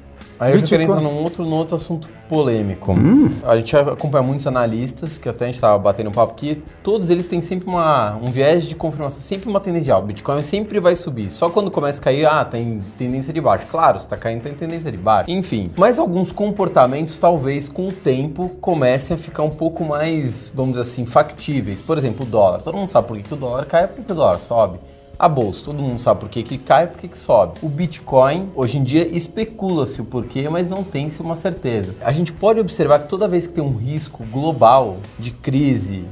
Aí 0.41 0.53
eu 0.53 0.57
já 0.57 0.65
quero 0.65 0.79
Bitcoin- 0.79 0.97
entrar 0.97 1.01
num 1.01 1.21
outro, 1.21 1.45
num 1.45 1.55
outro 1.55 1.75
assunto 1.75 2.09
polêmico. 2.27 2.93
Hum. 2.93 3.29
A 3.43 3.55
gente 3.57 3.77
acompanha 3.77 4.23
muitos 4.23 4.47
analistas, 4.47 5.19
que 5.19 5.29
até 5.29 5.45
a 5.45 5.47
gente 5.47 5.55
estava 5.55 5.77
batendo 5.77 6.09
um 6.09 6.11
papo 6.11 6.33
aqui, 6.33 6.63
todos 6.81 7.11
eles 7.11 7.27
têm 7.27 7.43
sempre 7.43 7.67
uma, 7.69 8.15
um 8.15 8.31
viés 8.31 8.65
de 8.65 8.75
confirmação, 8.75 9.21
sempre 9.21 9.47
uma 9.47 9.59
tendência 9.59 9.85
de 9.85 9.91
alta. 9.91 10.05
O 10.05 10.07
Bitcoin 10.07 10.41
sempre 10.41 10.79
vai 10.79 10.95
subir. 10.95 11.29
Só 11.29 11.47
quando 11.47 11.69
começa 11.69 12.01
a 12.01 12.03
cair, 12.03 12.25
ah, 12.25 12.43
tem 12.43 12.81
tendência 12.97 13.31
de 13.31 13.39
baixo. 13.39 13.67
Claro, 13.69 13.99
se 13.99 14.07
está 14.07 14.17
caindo, 14.17 14.41
tem 14.41 14.53
tendência 14.55 14.91
de 14.91 14.97
baixo. 14.97 15.29
Enfim. 15.29 15.69
Mas 15.77 15.99
alguns 15.99 16.31
comportamentos, 16.31 17.19
talvez, 17.19 17.69
com 17.69 17.89
o 17.89 17.91
tempo, 17.91 18.49
comecem 18.59 19.13
a 19.13 19.19
ficar 19.19 19.43
um 19.43 19.51
pouco 19.51 19.85
mais, 19.85 20.51
vamos 20.55 20.71
dizer 20.71 20.81
assim, 20.81 21.05
factíveis. 21.05 21.83
Por 21.83 21.99
exemplo, 21.99 22.25
o 22.25 22.29
dólar. 22.29 22.63
Todo 22.63 22.75
mundo 22.75 22.89
sabe 22.89 23.07
por 23.07 23.15
que, 23.15 23.21
que 23.23 23.33
o 23.35 23.37
dólar 23.37 23.65
cai, 23.65 23.87
por 23.87 23.97
que, 23.97 24.03
que 24.03 24.11
o 24.11 24.15
dólar 24.15 24.39
sobe. 24.39 24.79
A 25.21 25.29
bolsa, 25.29 25.65
todo 25.65 25.83
mundo 25.83 25.99
sabe 25.99 26.19
por 26.19 26.29
que, 26.29 26.41
que 26.41 26.57
cai 26.57 26.85
e 26.85 26.87
por 26.87 26.97
que, 26.97 27.07
que 27.07 27.15
sobe. 27.19 27.59
O 27.61 27.69
Bitcoin, 27.69 28.49
hoje 28.55 28.79
em 28.79 28.83
dia, 28.83 29.07
especula-se 29.15 30.01
o 30.01 30.03
porquê, 30.03 30.49
mas 30.49 30.67
não 30.67 30.83
tem-se 30.83 31.21
uma 31.21 31.35
certeza. 31.35 31.93
A 32.01 32.11
gente 32.11 32.33
pode 32.33 32.59
observar 32.59 33.01
que 33.01 33.07
toda 33.07 33.27
vez 33.27 33.45
que 33.45 33.53
tem 33.53 33.63
um 33.63 33.77
risco 33.77 34.25
global 34.31 34.97
de 35.19 35.29
crise, 35.29 36.05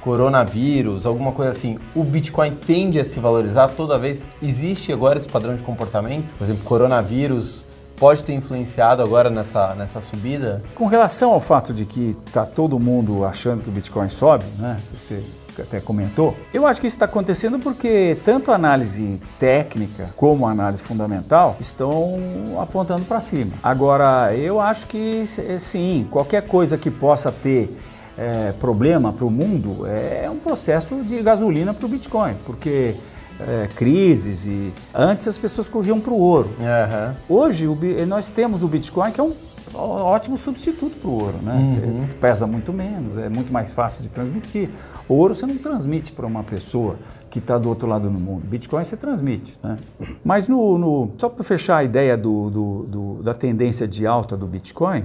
coronavírus, 0.00 1.06
alguma 1.06 1.30
coisa 1.30 1.52
assim, 1.52 1.78
o 1.94 2.02
Bitcoin 2.02 2.56
tende 2.56 2.98
a 2.98 3.04
se 3.04 3.20
valorizar 3.20 3.68
toda 3.68 3.96
vez. 4.00 4.26
Existe 4.42 4.92
agora 4.92 5.16
esse 5.16 5.28
padrão 5.28 5.54
de 5.54 5.62
comportamento? 5.62 6.34
Por 6.34 6.42
exemplo, 6.42 6.64
coronavírus 6.64 7.64
pode 8.00 8.24
ter 8.24 8.32
influenciado 8.32 9.00
agora 9.00 9.30
nessa, 9.30 9.76
nessa 9.76 10.00
subida? 10.00 10.60
Com 10.74 10.86
relação 10.86 11.30
ao 11.30 11.40
fato 11.40 11.72
de 11.72 11.84
que 11.84 12.16
está 12.26 12.44
todo 12.44 12.80
mundo 12.80 13.24
achando 13.24 13.62
que 13.62 13.68
o 13.68 13.72
Bitcoin 13.72 14.08
sobe, 14.08 14.46
né? 14.58 14.80
Você 14.98 15.22
até 15.62 15.80
comentou, 15.80 16.36
eu 16.52 16.66
acho 16.66 16.80
que 16.80 16.86
isso 16.86 16.96
está 16.96 17.06
acontecendo 17.06 17.58
porque 17.58 18.16
tanto 18.24 18.52
a 18.52 18.54
análise 18.54 19.20
técnica 19.38 20.10
como 20.16 20.46
a 20.46 20.50
análise 20.50 20.82
fundamental 20.82 21.56
estão 21.60 22.18
apontando 22.60 23.04
para 23.04 23.20
cima. 23.20 23.52
Agora, 23.62 24.34
eu 24.34 24.60
acho 24.60 24.86
que 24.86 25.24
sim, 25.58 26.06
qualquer 26.10 26.46
coisa 26.46 26.76
que 26.76 26.90
possa 26.90 27.30
ter 27.30 27.76
é, 28.18 28.52
problema 28.60 29.12
para 29.12 29.24
o 29.24 29.30
mundo 29.30 29.86
é 29.86 30.28
um 30.28 30.36
processo 30.36 30.96
de 30.96 31.22
gasolina 31.22 31.72
para 31.72 31.86
o 31.86 31.88
Bitcoin, 31.88 32.34
porque 32.44 32.94
é, 33.40 33.68
crises 33.74 34.44
e 34.44 34.72
antes 34.94 35.26
as 35.26 35.38
pessoas 35.38 35.68
corriam 35.68 35.98
para 35.98 36.12
o 36.12 36.18
ouro. 36.18 36.50
Uhum. 36.60 37.14
Hoje 37.28 37.66
o, 37.66 37.78
nós 38.06 38.28
temos 38.28 38.62
o 38.62 38.68
Bitcoin 38.68 39.10
que 39.10 39.20
é 39.20 39.24
um 39.24 39.32
ótimo 39.74 40.36
substituto 40.36 40.96
para 41.00 41.08
o 41.08 41.12
ouro, 41.12 41.38
né? 41.42 41.54
Uhum. 41.84 42.08
pesa 42.20 42.46
muito 42.46 42.72
menos, 42.72 43.16
é 43.18 43.28
muito 43.28 43.52
mais 43.52 43.70
fácil 43.70 44.02
de 44.02 44.08
transmitir. 44.08 44.70
O 45.08 45.14
ouro 45.14 45.34
você 45.34 45.46
não 45.46 45.56
transmite 45.56 46.12
para 46.12 46.26
uma 46.26 46.42
pessoa 46.42 46.96
que 47.28 47.38
está 47.38 47.56
do 47.56 47.68
outro 47.68 47.88
lado 47.88 48.08
do 48.08 48.18
mundo. 48.18 48.46
Bitcoin 48.46 48.84
você 48.84 48.96
transmite, 48.96 49.58
né? 49.62 49.76
Mas 50.24 50.48
no, 50.48 50.78
no 50.78 51.10
só 51.16 51.28
para 51.28 51.44
fechar 51.44 51.78
a 51.78 51.84
ideia 51.84 52.16
do, 52.16 52.50
do, 52.50 52.82
do, 52.84 53.22
da 53.22 53.34
tendência 53.34 53.86
de 53.86 54.06
alta 54.06 54.36
do 54.36 54.46
Bitcoin, 54.46 55.04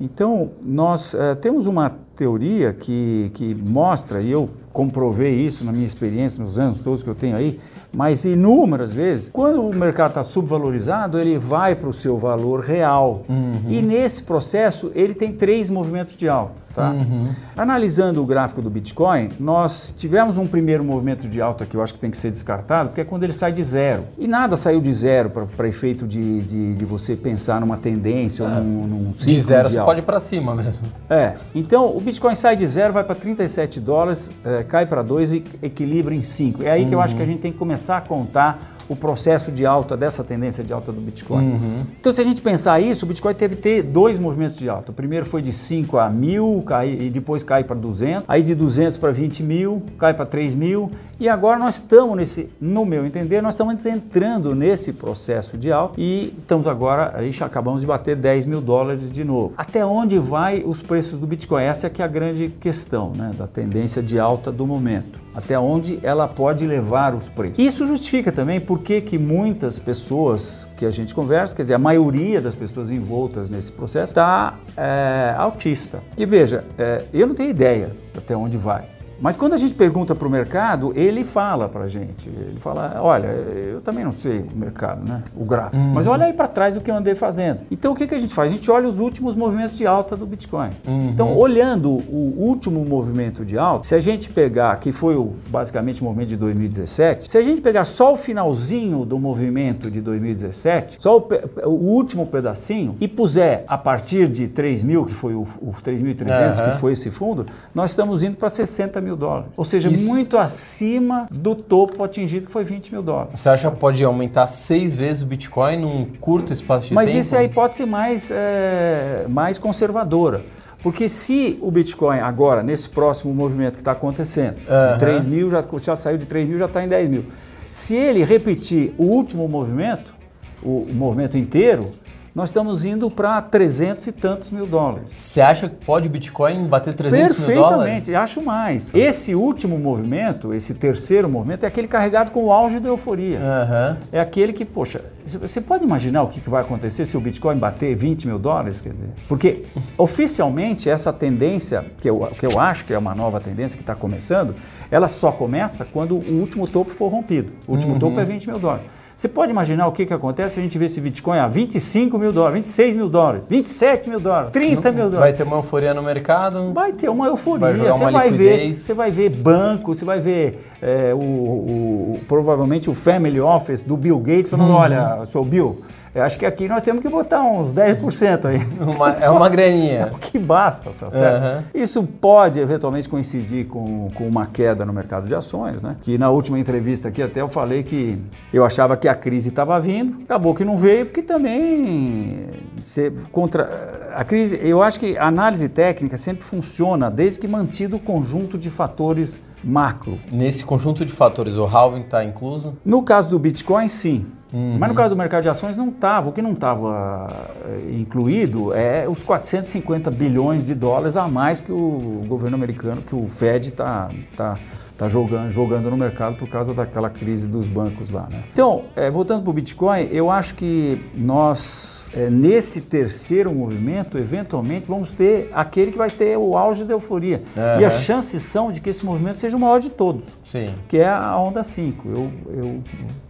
então 0.00 0.52
nós 0.62 1.14
é, 1.14 1.34
temos 1.34 1.66
uma 1.66 1.96
teoria 2.14 2.72
que, 2.72 3.30
que 3.34 3.54
mostra, 3.54 4.20
e 4.20 4.30
eu 4.30 4.48
comprovei 4.72 5.34
isso 5.34 5.64
na 5.64 5.72
minha 5.72 5.86
experiência 5.86 6.42
nos 6.42 6.58
anos 6.58 6.80
todos 6.80 7.02
que 7.02 7.08
eu 7.08 7.14
tenho 7.14 7.36
aí, 7.36 7.60
mas 7.94 8.24
inúmeras 8.24 8.92
vezes, 8.92 9.30
quando 9.32 9.62
o 9.62 9.74
mercado 9.74 10.08
está 10.10 10.22
subvalorizado, 10.22 11.18
ele 11.18 11.38
vai 11.38 11.76
para 11.76 11.88
o 11.88 11.92
seu 11.92 12.18
valor 12.18 12.60
real. 12.60 13.22
Uhum. 13.28 13.60
E 13.68 13.80
nesse 13.80 14.24
processo, 14.24 14.90
ele 14.94 15.14
tem 15.14 15.32
três 15.32 15.70
movimentos 15.70 16.16
de 16.16 16.28
alta. 16.28 16.64
Tá? 16.74 16.90
Uhum. 16.90 17.28
Analisando 17.56 18.20
o 18.20 18.26
gráfico 18.26 18.60
do 18.60 18.68
Bitcoin, 18.68 19.28
nós 19.38 19.94
tivemos 19.96 20.36
um 20.36 20.44
primeiro 20.44 20.82
movimento 20.82 21.28
de 21.28 21.40
alta 21.40 21.64
que 21.64 21.76
eu 21.76 21.80
acho 21.80 21.94
que 21.94 22.00
tem 22.00 22.10
que 22.10 22.18
ser 22.18 22.32
descartado, 22.32 22.90
que 22.90 23.00
é 23.00 23.04
quando 23.04 23.22
ele 23.22 23.32
sai 23.32 23.52
de 23.52 23.62
zero. 23.62 24.02
E 24.18 24.26
nada 24.26 24.56
saiu 24.56 24.80
de 24.80 24.92
zero 24.92 25.30
para 25.30 25.68
efeito 25.68 26.04
de, 26.04 26.40
de, 26.42 26.74
de, 26.74 26.84
você 26.84 27.14
pensar 27.14 27.60
numa 27.60 27.76
tendência 27.76 28.42
é. 28.42 28.46
ou 28.46 28.54
num, 28.54 28.86
num 28.88 29.14
ciclo 29.14 29.34
De 29.34 29.40
zero 29.40 29.68
de 29.68 29.74
você 29.74 29.82
pode 29.82 30.00
ir 30.00 30.02
para 30.02 30.18
cima 30.18 30.52
mesmo. 30.56 30.88
É. 31.08 31.34
Então, 31.54 31.96
o 31.96 32.00
Bitcoin 32.04 32.34
sai 32.34 32.54
de 32.56 32.66
zero, 32.66 32.92
vai 32.92 33.02
para 33.02 33.14
37 33.14 33.80
dólares, 33.80 34.30
é, 34.44 34.62
cai 34.62 34.86
para 34.86 35.02
2 35.02 35.32
e 35.32 35.44
equilibra 35.62 36.14
em 36.14 36.22
5. 36.22 36.62
É 36.62 36.70
aí 36.70 36.82
uhum. 36.82 36.88
que 36.88 36.94
eu 36.94 37.00
acho 37.00 37.16
que 37.16 37.22
a 37.22 37.26
gente 37.26 37.40
tem 37.40 37.52
que 37.52 37.58
começar 37.58 37.96
a 37.96 38.00
contar 38.00 38.73
o 38.88 38.96
processo 38.96 39.50
de 39.50 39.64
alta, 39.64 39.96
dessa 39.96 40.22
tendência 40.22 40.62
de 40.62 40.72
alta 40.72 40.92
do 40.92 41.00
Bitcoin. 41.00 41.52
Uhum. 41.52 41.82
Então, 41.98 42.12
se 42.12 42.20
a 42.20 42.24
gente 42.24 42.40
pensar 42.40 42.80
isso, 42.80 43.04
o 43.04 43.08
Bitcoin 43.08 43.34
teve 43.34 43.56
que 43.56 43.62
ter 43.62 43.82
dois 43.82 44.18
movimentos 44.18 44.56
de 44.56 44.68
alta. 44.68 44.90
O 44.90 44.94
primeiro 44.94 45.24
foi 45.24 45.42
de 45.42 45.52
5 45.52 45.98
a 45.98 46.08
1000, 46.10 46.62
cai, 46.66 46.92
e 46.92 47.10
depois 47.10 47.42
cai 47.42 47.64
para 47.64 47.76
200, 47.76 48.24
aí 48.28 48.42
de 48.42 48.54
200 48.54 48.96
para 48.96 49.10
20 49.10 49.42
mil, 49.42 49.82
cai 49.98 50.14
para 50.14 50.26
3 50.26 50.54
mil, 50.54 50.90
e 51.18 51.28
agora 51.28 51.58
nós 51.58 51.76
estamos 51.76 52.16
nesse, 52.16 52.50
no 52.60 52.84
meu 52.84 53.06
entender, 53.06 53.40
nós 53.40 53.54
estamos 53.54 53.86
entrando 53.86 54.54
nesse 54.54 54.92
processo 54.92 55.56
de 55.56 55.70
alta 55.70 55.94
e 55.98 56.34
estamos 56.38 56.66
agora, 56.66 57.12
aí 57.14 57.30
acabamos 57.40 57.80
de 57.80 57.86
bater 57.86 58.16
10 58.16 58.44
mil 58.46 58.60
dólares 58.60 59.12
de 59.12 59.24
novo. 59.24 59.54
Até 59.56 59.84
onde 59.86 60.18
vai 60.18 60.62
os 60.64 60.82
preços 60.82 61.18
do 61.18 61.26
Bitcoin? 61.26 61.62
Essa 61.62 61.86
é 61.86 61.90
que 61.90 62.02
é 62.02 62.04
a 62.04 62.08
grande 62.08 62.48
questão, 62.48 63.12
né, 63.16 63.30
da 63.36 63.46
tendência 63.46 64.02
de 64.02 64.18
alta 64.18 64.50
do 64.50 64.66
momento 64.66 65.23
até 65.34 65.58
onde 65.58 65.98
ela 66.02 66.28
pode 66.28 66.66
levar 66.66 67.14
os 67.14 67.28
preços. 67.28 67.58
Isso 67.58 67.86
justifica 67.86 68.30
também 68.30 68.60
porque 68.60 69.00
que 69.00 69.18
muitas 69.18 69.78
pessoas 69.78 70.68
que 70.76 70.86
a 70.86 70.90
gente 70.90 71.14
conversa, 71.14 71.54
quer 71.54 71.62
dizer, 71.62 71.74
a 71.74 71.78
maioria 71.78 72.40
das 72.40 72.54
pessoas 72.54 72.90
envoltas 72.90 73.50
nesse 73.50 73.72
processo 73.72 74.12
está 74.12 74.54
é, 74.76 75.34
autista. 75.36 76.02
E 76.16 76.24
veja, 76.24 76.64
é, 76.78 77.04
eu 77.12 77.26
não 77.26 77.34
tenho 77.34 77.50
ideia 77.50 77.90
até 78.16 78.36
onde 78.36 78.56
vai. 78.56 78.93
Mas 79.24 79.36
quando 79.36 79.54
a 79.54 79.56
gente 79.56 79.72
pergunta 79.72 80.14
para 80.14 80.28
o 80.28 80.30
mercado, 80.30 80.92
ele 80.94 81.24
fala 81.24 81.66
para 81.66 81.84
a 81.84 81.88
gente. 81.88 82.28
Ele 82.28 82.60
fala, 82.60 82.98
olha, 83.00 83.28
eu 83.28 83.80
também 83.80 84.04
não 84.04 84.12
sei 84.12 84.40
o 84.40 84.54
mercado, 84.54 85.02
né? 85.08 85.22
O 85.34 85.46
gráfico. 85.46 85.78
Uhum. 85.78 85.94
Mas 85.94 86.06
olha 86.06 86.26
aí 86.26 86.34
para 86.34 86.46
trás 86.46 86.76
o 86.76 86.80
que 86.82 86.90
eu 86.90 86.94
andei 86.94 87.14
fazendo. 87.14 87.60
Então 87.70 87.94
o 87.94 87.96
que, 87.96 88.06
que 88.06 88.14
a 88.14 88.18
gente 88.18 88.34
faz? 88.34 88.52
A 88.52 88.54
gente 88.54 88.70
olha 88.70 88.86
os 88.86 88.98
últimos 88.98 89.34
movimentos 89.34 89.78
de 89.78 89.86
alta 89.86 90.14
do 90.14 90.26
Bitcoin. 90.26 90.68
Uhum. 90.86 91.08
Então, 91.08 91.34
olhando 91.38 91.88
o 91.88 92.34
último 92.36 92.84
movimento 92.84 93.46
de 93.46 93.56
alta, 93.56 93.88
se 93.88 93.94
a 93.94 93.98
gente 93.98 94.28
pegar, 94.28 94.78
que 94.78 94.92
foi 94.92 95.16
o, 95.16 95.32
basicamente 95.48 96.02
o 96.02 96.04
movimento 96.04 96.28
de 96.28 96.36
2017, 96.36 97.32
se 97.32 97.38
a 97.38 97.42
gente 97.42 97.62
pegar 97.62 97.86
só 97.86 98.12
o 98.12 98.16
finalzinho 98.16 99.06
do 99.06 99.18
movimento 99.18 99.90
de 99.90 100.02
2017, 100.02 100.98
só 101.00 101.16
o, 101.16 101.26
o 101.64 101.90
último 101.92 102.26
pedacinho, 102.26 102.94
e 103.00 103.08
puser 103.08 103.64
a 103.66 103.78
partir 103.78 104.28
de 104.28 104.48
3 104.48 104.84
mil, 104.84 105.06
que 105.06 105.14
foi 105.14 105.32
o, 105.32 105.46
o 105.62 105.72
3.300, 105.82 106.58
uhum. 106.58 106.70
que 106.72 106.76
foi 106.76 106.92
esse 106.92 107.10
fundo, 107.10 107.46
nós 107.74 107.92
estamos 107.92 108.22
indo 108.22 108.36
para 108.36 108.50
60 108.50 109.00
mil 109.00 109.13
dólares. 109.16 109.50
Ou 109.56 109.64
seja, 109.64 109.88
Isso. 109.88 110.08
muito 110.08 110.36
acima 110.38 111.26
do 111.30 111.54
topo 111.54 112.02
atingido, 112.02 112.46
que 112.46 112.52
foi 112.52 112.64
20 112.64 112.92
mil 112.92 113.02
dólares. 113.02 113.40
Você 113.40 113.48
acha 113.48 113.70
que 113.70 113.76
pode 113.76 114.02
aumentar 114.04 114.46
seis 114.46 114.96
vezes 114.96 115.22
o 115.22 115.26
Bitcoin 115.26 115.78
num 115.78 116.04
curto 116.20 116.52
espaço 116.52 116.88
de 116.88 116.94
Mas 116.94 117.06
tempo? 117.06 117.16
Mas 117.16 117.26
isso 117.26 117.36
é 117.36 117.38
a 117.38 117.44
hipótese 117.44 117.86
mais, 117.86 118.30
é, 118.30 119.26
mais 119.28 119.58
conservadora. 119.58 120.42
Porque 120.82 121.08
se 121.08 121.58
o 121.62 121.70
Bitcoin 121.70 122.18
agora, 122.18 122.62
nesse 122.62 122.90
próximo 122.90 123.32
movimento 123.32 123.74
que 123.74 123.80
está 123.80 123.92
acontecendo, 123.92 124.58
uhum. 124.58 124.98
3 124.98 125.24
mil, 125.24 125.50
já, 125.50 125.64
já 125.78 125.96
saiu 125.96 126.18
de 126.18 126.26
3 126.26 126.46
mil, 126.46 126.58
já 126.58 126.66
está 126.66 126.84
em 126.84 126.88
10 126.88 127.08
mil. 127.08 127.24
Se 127.70 127.96
ele 127.96 128.22
repetir 128.22 128.94
o 128.98 129.04
último 129.04 129.48
movimento, 129.48 130.14
o, 130.62 130.86
o 130.90 130.94
movimento 130.94 131.38
inteiro, 131.38 131.90
nós 132.34 132.48
estamos 132.48 132.84
indo 132.84 133.08
para 133.08 133.40
300 133.40 134.08
e 134.08 134.12
tantos 134.12 134.50
mil 134.50 134.66
dólares. 134.66 135.12
Você 135.12 135.40
acha 135.40 135.68
que 135.68 135.76
pode 135.84 136.08
o 136.08 136.10
Bitcoin 136.10 136.64
bater 136.64 136.92
300 136.92 137.38
mil 137.38 137.54
dólares? 137.54 137.76
Perfeitamente, 137.76 138.14
acho 138.14 138.42
mais. 138.42 138.90
Esse 138.92 139.36
último 139.36 139.78
movimento, 139.78 140.52
esse 140.52 140.74
terceiro 140.74 141.28
movimento, 141.28 141.62
é 141.62 141.68
aquele 141.68 141.86
carregado 141.86 142.32
com 142.32 142.46
o 142.46 142.52
auge 142.52 142.80
da 142.80 142.88
euforia. 142.88 143.38
Uhum. 143.38 143.96
É 144.10 144.18
aquele 144.18 144.52
que, 144.52 144.64
poxa, 144.64 145.02
você 145.24 145.60
pode 145.60 145.84
imaginar 145.84 146.24
o 146.24 146.28
que 146.28 146.50
vai 146.50 146.62
acontecer 146.62 147.06
se 147.06 147.16
o 147.16 147.20
Bitcoin 147.20 147.56
bater 147.56 147.94
20 147.94 148.26
mil 148.26 148.38
dólares? 148.38 148.80
Quer 148.80 148.94
dizer, 148.94 149.10
porque 149.28 149.62
oficialmente 149.96 150.90
essa 150.90 151.12
tendência, 151.12 151.84
que 152.00 152.10
eu, 152.10 152.18
que 152.36 152.44
eu 152.44 152.58
acho 152.58 152.84
que 152.84 152.92
é 152.92 152.98
uma 152.98 153.14
nova 153.14 153.40
tendência 153.40 153.76
que 153.76 153.82
está 153.82 153.94
começando, 153.94 154.56
ela 154.90 155.06
só 155.06 155.30
começa 155.30 155.84
quando 155.84 156.16
o 156.16 156.40
último 156.40 156.66
topo 156.66 156.90
for 156.90 157.08
rompido. 157.08 157.52
O 157.68 157.72
último 157.74 157.92
uhum. 157.92 158.00
topo 158.00 158.18
é 158.18 158.24
20 158.24 158.48
mil 158.48 158.58
dólares. 158.58 159.03
Você 159.16 159.28
pode 159.28 159.52
imaginar 159.52 159.86
o 159.86 159.92
que, 159.92 160.04
que 160.04 160.12
acontece 160.12 160.54
se 160.54 160.60
a 160.60 160.62
gente 160.62 160.76
vê 160.76 160.86
esse 160.86 161.00
Bitcoin 161.00 161.38
a 161.38 161.46
25 161.46 162.18
mil 162.18 162.32
dólares, 162.32 162.54
26 162.54 162.96
mil 162.96 163.08
dólares, 163.08 163.48
27 163.48 164.10
mil 164.10 164.18
dólares, 164.18 164.50
30 164.52 164.90
mil 164.90 165.08
dólares. 165.08 165.20
Vai 165.20 165.32
ter 165.32 165.44
uma 165.44 165.56
euforia 165.56 165.94
no 165.94 166.02
mercado? 166.02 166.72
Vai 166.72 166.92
ter 166.92 167.08
uma 167.08 167.28
euforia. 167.28 167.74
Vai 167.74 167.76
você, 167.76 168.10
vai 168.10 168.30
ver, 168.30 168.74
você 168.74 168.94
vai 168.94 169.10
ver 169.12 169.30
banco, 169.30 169.94
você 169.94 170.04
vai 170.04 170.18
ver 170.18 170.68
é, 170.82 171.14
o, 171.14 171.18
o, 171.18 172.20
provavelmente 172.26 172.90
o 172.90 172.94
family 172.94 173.40
office 173.40 173.82
do 173.82 173.96
Bill 173.96 174.18
Gates 174.18 174.48
falando, 174.48 174.72
hum. 174.72 174.76
olha, 174.76 175.24
sou 175.26 175.44
Bill, 175.44 175.82
eu 176.14 176.22
acho 176.22 176.38
que 176.38 176.46
aqui 176.46 176.68
nós 176.68 176.82
temos 176.82 177.02
que 177.02 177.08
botar 177.08 177.42
uns 177.42 177.74
10% 177.74 178.44
aí. 178.44 178.60
Uma, 178.80 179.10
é 179.12 179.28
uma 179.28 179.48
graninha. 179.48 179.94
É 180.04 180.06
o 180.14 180.18
que 180.18 180.38
basta, 180.38 180.90
tá 180.90 181.10
certo? 181.10 181.44
Uhum. 181.44 181.62
Isso 181.74 182.02
pode 182.02 182.58
eventualmente 182.58 183.08
coincidir 183.08 183.66
com, 183.66 184.08
com 184.14 184.26
uma 184.26 184.46
queda 184.46 184.84
no 184.84 184.92
mercado 184.92 185.26
de 185.26 185.34
ações, 185.34 185.80
né? 185.80 185.96
Que 186.02 186.18
na 186.18 186.30
última 186.30 186.58
entrevista 186.58 187.08
aqui 187.08 187.22
até 187.22 187.40
eu 187.40 187.48
falei 187.48 187.82
que 187.82 188.18
eu 188.52 188.64
achava 188.64 188.96
que 188.96 189.08
a 189.08 189.14
crise 189.14 189.48
estava 189.50 189.78
vindo, 189.80 190.22
acabou 190.22 190.54
que 190.54 190.64
não 190.64 190.76
veio, 190.76 191.06
porque 191.06 191.22
também 191.22 192.48
você, 192.76 193.12
contra 193.32 194.12
a 194.14 194.24
crise, 194.24 194.58
eu 194.62 194.82
acho 194.82 195.00
que 195.00 195.16
a 195.16 195.26
análise 195.26 195.68
técnica 195.68 196.16
sempre 196.16 196.44
funciona 196.44 197.10
desde 197.10 197.40
que 197.40 197.48
mantido 197.48 197.96
o 197.96 198.00
conjunto 198.00 198.58
de 198.58 198.70
fatores 198.70 199.40
macro. 199.62 200.18
Nesse 200.30 200.64
conjunto 200.64 201.04
de 201.04 201.12
fatores, 201.12 201.56
o 201.56 201.64
halving 201.64 202.02
está 202.02 202.24
incluso? 202.24 202.76
No 202.84 203.02
caso 203.02 203.30
do 203.30 203.38
Bitcoin, 203.38 203.88
sim. 203.88 204.26
Uhum. 204.54 204.76
Mas 204.78 204.88
no 204.88 204.94
caso 204.94 205.10
do 205.10 205.16
mercado 205.16 205.42
de 205.42 205.48
ações 205.48 205.76
não 205.76 205.88
estava. 205.88 206.28
O 206.28 206.32
que 206.32 206.40
não 206.40 206.52
estava 206.52 207.28
eh, 207.66 207.96
incluído 207.98 208.72
é 208.72 209.08
os 209.08 209.24
450 209.24 210.12
bilhões 210.12 210.64
de 210.64 210.76
dólares 210.76 211.16
a 211.16 211.26
mais 211.26 211.60
que 211.60 211.72
o 211.72 212.22
governo 212.28 212.56
americano, 212.56 213.02
que 213.02 213.16
o 213.16 213.28
Fed 213.28 213.70
está 213.70 214.08
tá, 214.36 214.56
tá 214.96 215.08
jogando, 215.08 215.50
jogando 215.50 215.90
no 215.90 215.96
mercado 215.96 216.36
por 216.36 216.48
causa 216.48 216.72
daquela 216.72 217.10
crise 217.10 217.48
dos 217.48 217.66
bancos 217.66 218.10
lá. 218.10 218.28
Né? 218.30 218.44
Então, 218.52 218.84
é, 218.94 219.10
voltando 219.10 219.42
para 219.42 219.50
o 219.50 219.52
Bitcoin, 219.52 220.08
eu 220.12 220.30
acho 220.30 220.54
que 220.54 221.04
nós 221.16 222.04
é, 222.14 222.30
nesse 222.30 222.80
terceiro 222.80 223.52
movimento, 223.52 224.16
eventualmente 224.16 224.86
vamos 224.86 225.12
ter 225.12 225.50
aquele 225.52 225.90
que 225.90 225.98
vai 225.98 226.08
ter 226.08 226.38
o 226.38 226.56
auge 226.56 226.84
da 226.84 226.94
euforia. 226.94 227.42
Uhum. 227.56 227.80
E 227.80 227.84
as 227.84 228.02
chances 228.02 228.42
são 228.42 228.70
de 228.70 228.80
que 228.80 228.88
esse 228.88 229.04
movimento 229.04 229.36
seja 229.36 229.56
o 229.56 229.60
maior 229.60 229.80
de 229.80 229.90
todos, 229.90 230.24
Sim. 230.44 230.66
que 230.88 230.98
é 230.98 231.08
a 231.08 231.36
onda 231.36 231.62
5. 231.64 232.08
Eu, 232.08 232.32
eu 232.48 232.82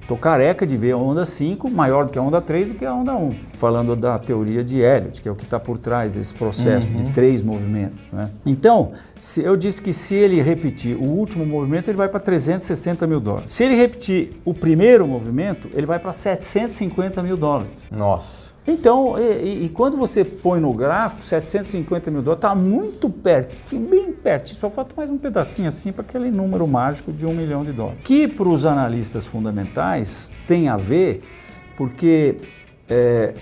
tô 0.06 0.16
careca 0.16 0.66
de 0.66 0.76
ver 0.76 0.92
a 0.92 0.96
onda 0.96 1.25
5 1.25 1.70
maior 1.70 2.04
do 2.04 2.11
que 2.11 2.18
a 2.18 2.23
onda 2.23 2.40
3 2.40 2.68
do 2.68 2.75
que 2.75 2.84
a 2.84 2.94
onda 2.94 3.14
1. 3.14 3.30
Falando 3.54 3.96
da 3.96 4.18
teoria 4.18 4.62
de 4.62 4.78
Elliott, 4.78 5.23
que 5.23 5.28
é 5.28 5.32
o 5.32 5.34
que 5.34 5.44
está 5.44 5.58
por 5.58 5.78
trás 5.78 6.12
desse 6.12 6.34
processo 6.34 6.87
uhum. 6.88 7.04
de 7.04 7.12
três 7.12 7.42
movimentos. 7.42 8.00
Né? 8.12 8.30
Então, 8.44 8.92
se, 9.18 9.42
eu 9.42 9.56
disse 9.56 9.80
que 9.80 9.92
se 9.92 10.14
ele 10.14 10.40
repetir 10.42 10.96
o 10.96 11.04
último 11.04 11.44
movimento, 11.44 11.88
ele 11.90 11.96
vai 11.96 12.08
para 12.08 12.20
360 12.20 13.06
mil 13.06 13.20
dólares. 13.20 13.54
Se 13.54 13.64
ele 13.64 13.75
repetir 13.75 14.30
o 14.44 14.52
primeiro 14.52 15.06
movimento, 15.06 15.68
ele 15.73 15.87
vai 15.87 15.99
para 15.99 16.12
750 16.12 17.23
mil 17.23 17.37
dólares. 17.37 17.87
Nossa. 17.90 18.53
Então, 18.66 19.18
e, 19.18 19.66
e, 19.66 19.68
quando 19.68 19.97
você 19.97 20.25
põe 20.25 20.59
no 20.59 20.73
gráfico 20.73 21.23
750 21.23 22.11
mil 22.11 22.23
dólares, 22.23 22.38
está 22.44 22.54
muito 22.54 23.11
perto, 23.11 23.76
bem 23.78 24.11
perto. 24.11 24.49
Só 24.54 24.71
falta 24.71 24.94
mais 24.97 25.11
um 25.11 25.18
pedacinho 25.18 25.68
assim 25.68 25.92
para 25.92 26.02
aquele 26.02 26.30
número 26.30 26.66
mágico 26.66 27.12
de 27.12 27.26
um 27.26 27.35
milhão 27.35 27.62
de 27.62 27.73
dólares. 27.73 28.00
Que 28.02 28.26
para 28.26 28.49
os 28.49 28.64
analistas 28.64 29.26
fundamentais 29.26 30.33
tem 30.47 30.68
a 30.68 30.78
ver, 30.78 31.23
porque 31.76 32.38
é, 32.88 33.35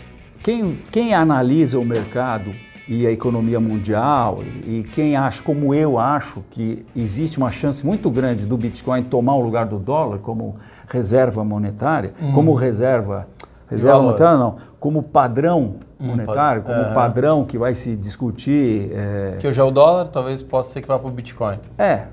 quem, 0.43 0.77
quem 0.91 1.15
analisa 1.15 1.79
o 1.79 1.85
mercado 1.85 2.53
e 2.89 3.07
a 3.07 3.13
economia 3.13 3.61
mundial 3.61 4.41
e 4.67 4.83
quem 4.93 5.17
acha, 5.17 5.41
como 5.41 5.73
eu 5.73 6.01
acho, 6.01 6.45
que 6.51 6.85
existe 6.97 7.39
uma 7.39 7.53
chance 7.53 7.87
muito 7.87 8.11
grande 8.11 8.45
do 8.45 8.57
Bitcoin 8.57 9.05
tomar 9.05 9.37
o 9.37 9.41
lugar 9.41 9.67
do 9.67 9.79
dólar 9.79 10.19
como 10.19 10.57
reserva 10.89 11.45
monetária, 11.45 12.13
hum. 12.21 12.33
como 12.33 12.55
reserva 12.55 13.29
reserva 13.73 14.03
monetária 14.03 14.39
não, 14.39 14.57
como 14.79 15.03
padrão 15.03 15.75
hum, 16.01 16.07
monetário, 16.07 16.63
como 16.63 16.81
é. 16.81 16.95
padrão 16.95 17.45
que 17.45 17.59
vai 17.59 17.75
se 17.75 17.97
discutir. 17.97 18.91
É... 18.93 19.37
Que 19.39 19.49
hoje 19.49 19.61
é 19.61 19.65
o 19.65 19.71
dólar, 19.71 20.09
talvez 20.09 20.43
possa 20.43 20.73
ser 20.73 20.83
que 20.83 20.89
vá 20.89 20.99
para 20.99 21.09
o 21.09 21.11
Bitcoin. 21.11 21.59
É, 21.77 22.05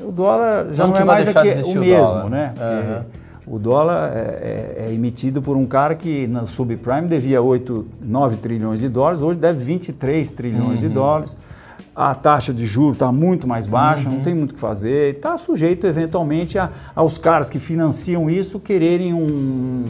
o 0.00 0.12
dólar 0.12 0.68
já 0.72 0.84
não, 0.84 0.92
não 0.92 1.00
é 1.00 1.04
mais 1.04 1.28
aqui, 1.28 1.48
o 1.48 1.80
mesmo, 1.80 2.04
dólar. 2.04 2.30
né? 2.30 2.52
Uhum. 2.56 3.04
O 3.54 3.58
dólar 3.58 4.12
é, 4.14 4.18
é, 4.18 4.84
é, 4.86 4.92
emitido 4.92 5.40
por 5.40 5.56
um 5.56 5.66
cara 5.66 5.94
que 5.94 6.26
no 6.26 6.46
subprime 6.46 7.08
devia 7.08 7.40
8, 7.40 7.86
9 8.02 8.36
trilhões 8.36 8.80
de 8.80 8.88
dólares, 8.88 9.22
hoje 9.22 9.38
deve 9.38 9.64
23 9.64 10.30
trilhões 10.32 10.68
uhum. 10.68 10.76
de 10.76 10.88
dólares. 10.88 11.36
A 12.00 12.14
taxa 12.14 12.54
de 12.54 12.64
juros 12.64 12.92
está 12.92 13.10
muito 13.10 13.44
mais 13.48 13.66
baixa, 13.66 14.08
uhum. 14.08 14.18
não 14.18 14.22
tem 14.22 14.32
muito 14.32 14.52
o 14.52 14.54
que 14.54 14.60
fazer. 14.60 15.16
Está 15.16 15.36
sujeito, 15.36 15.84
eventualmente, 15.84 16.56
a, 16.56 16.70
aos 16.94 17.18
caras 17.18 17.50
que 17.50 17.58
financiam 17.58 18.30
isso 18.30 18.60
quererem 18.60 19.12
um, 19.12 19.26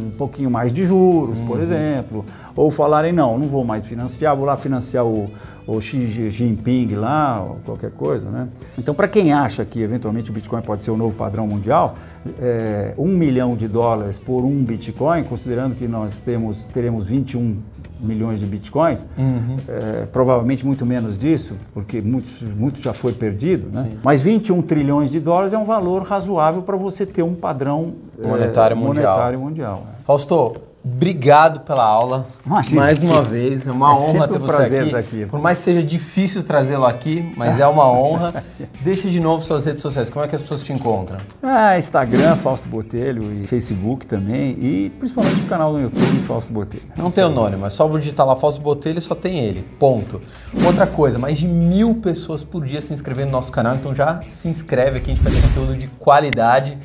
um 0.06 0.12
pouquinho 0.16 0.50
mais 0.50 0.72
de 0.72 0.86
juros, 0.86 1.38
uhum. 1.38 1.46
por 1.46 1.60
exemplo. 1.60 2.24
Ou 2.56 2.70
falarem, 2.70 3.12
não, 3.12 3.38
não 3.38 3.46
vou 3.46 3.62
mais 3.62 3.86
financiar, 3.86 4.34
vou 4.34 4.46
lá 4.46 4.56
financiar 4.56 5.04
o, 5.04 5.30
ou 5.68 5.82
Xi 5.82 6.30
Jinping 6.30 6.94
lá, 6.94 7.44
ou 7.44 7.56
qualquer 7.56 7.90
coisa, 7.90 8.30
né? 8.30 8.48
Então, 8.78 8.94
para 8.94 9.06
quem 9.06 9.34
acha 9.34 9.66
que 9.66 9.82
eventualmente 9.82 10.30
o 10.30 10.32
Bitcoin 10.32 10.62
pode 10.62 10.82
ser 10.82 10.90
o 10.90 10.96
novo 10.96 11.14
padrão 11.14 11.46
mundial, 11.46 11.94
é, 12.40 12.94
um 12.96 13.08
milhão 13.08 13.54
de 13.54 13.68
dólares 13.68 14.18
por 14.18 14.46
um 14.46 14.56
Bitcoin, 14.64 15.24
considerando 15.24 15.74
que 15.74 15.86
nós 15.86 16.20
temos, 16.20 16.64
teremos 16.72 17.06
21 17.06 17.58
milhões 18.00 18.40
de 18.40 18.46
bitcoins, 18.46 19.06
uhum. 19.18 19.56
é, 19.68 20.06
provavelmente 20.06 20.64
muito 20.64 20.86
menos 20.86 21.18
disso, 21.18 21.54
porque 21.74 22.00
muito, 22.00 22.28
muito 22.56 22.80
já 22.80 22.92
foi 22.92 23.12
perdido, 23.12 23.68
né? 23.72 23.90
mas 24.04 24.20
21 24.20 24.62
trilhões 24.62 25.10
de 25.10 25.18
dólares 25.18 25.52
é 25.52 25.58
um 25.58 25.64
valor 25.64 26.02
razoável 26.02 26.62
para 26.62 26.76
você 26.76 27.04
ter 27.04 27.22
um 27.22 27.34
padrão 27.34 27.94
monetário, 28.16 28.74
é, 28.74 28.78
mundial. 28.78 29.12
monetário 29.12 29.40
mundial. 29.40 29.86
Fausto, 30.04 30.54
Obrigado 30.90 31.60
pela 31.60 31.84
aula. 31.84 32.26
Imagina, 32.46 32.80
mais 32.80 33.02
uma 33.02 33.20
vez, 33.20 33.66
é 33.66 33.70
uma 33.70 33.90
é 33.90 33.94
honra 33.94 34.26
ter 34.26 34.38
um 34.38 34.46
você 34.46 34.78
aqui. 34.78 34.94
aqui. 34.94 35.26
Por 35.26 35.38
mais 35.38 35.58
que 35.58 35.64
seja 35.64 35.82
difícil 35.82 36.42
trazê-lo 36.42 36.86
aqui, 36.86 37.30
mas 37.36 37.60
é 37.60 37.66
uma 37.66 37.86
honra. 37.92 38.42
Deixa 38.80 39.08
de 39.10 39.20
novo 39.20 39.44
suas 39.44 39.66
redes 39.66 39.82
sociais. 39.82 40.08
Como 40.08 40.24
é 40.24 40.28
que 40.28 40.34
as 40.34 40.40
pessoas 40.40 40.62
te 40.62 40.72
encontram? 40.72 41.18
Ah, 41.42 41.76
Instagram, 41.76 42.36
Fausto 42.36 42.68
Botelho 42.68 43.32
e 43.32 43.46
Facebook 43.46 44.06
também 44.06 44.56
e 44.58 44.90
principalmente 44.98 45.42
o 45.42 45.46
canal 45.46 45.74
no 45.74 45.82
YouTube 45.82 46.18
Fausto 46.26 46.52
Botelho. 46.52 46.84
Não 46.96 47.10
tem 47.10 47.22
o 47.22 47.28
nome, 47.28 47.56
mas 47.56 47.74
só 47.74 47.86
digitar 47.98 48.26
lá 48.26 48.34
Fausto 48.34 48.62
Botelho 48.62 49.00
só 49.00 49.14
tem 49.14 49.40
ele. 49.40 49.62
Ponto. 49.78 50.22
Outra 50.64 50.86
coisa, 50.86 51.18
mais 51.18 51.38
de 51.38 51.46
mil 51.46 51.96
pessoas 51.96 52.42
por 52.42 52.64
dia 52.64 52.80
se 52.80 52.94
inscrevendo 52.94 53.26
no 53.26 53.32
nosso 53.32 53.52
canal, 53.52 53.74
então 53.74 53.94
já 53.94 54.20
se 54.24 54.48
inscreve 54.48 54.98
aqui, 54.98 55.10
a 55.10 55.14
gente 55.14 55.22
faz 55.22 55.38
conteúdo 55.38 55.76
de 55.76 55.86
qualidade 55.86 56.78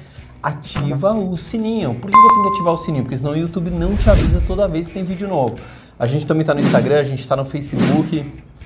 ativa 0.44 1.16
o 1.16 1.38
sininho. 1.38 1.96
Por 1.96 2.12
que 2.12 2.18
eu 2.18 2.30
tenho 2.30 2.44
que 2.44 2.50
ativar 2.50 2.74
o 2.74 2.78
sininho? 2.78 3.04
Porque 3.04 3.16
senão 3.16 3.32
o 3.32 3.38
YouTube 3.38 3.72
não 3.72 3.96
te 3.96 4.10
avisa 4.10 4.42
toda 4.42 4.68
vez 4.68 4.88
que 4.88 4.94
tem 4.94 5.04
vídeo 5.04 5.28
novo. 5.28 5.56
A 5.98 6.06
gente 6.06 6.28
também 6.28 6.42
está 6.42 6.54
no 6.54 6.60
Instagram, 6.60 7.00
a 7.00 7.04
gente 7.04 7.20
está 7.20 7.36
no 7.36 7.46
Facebook, 7.46 8.20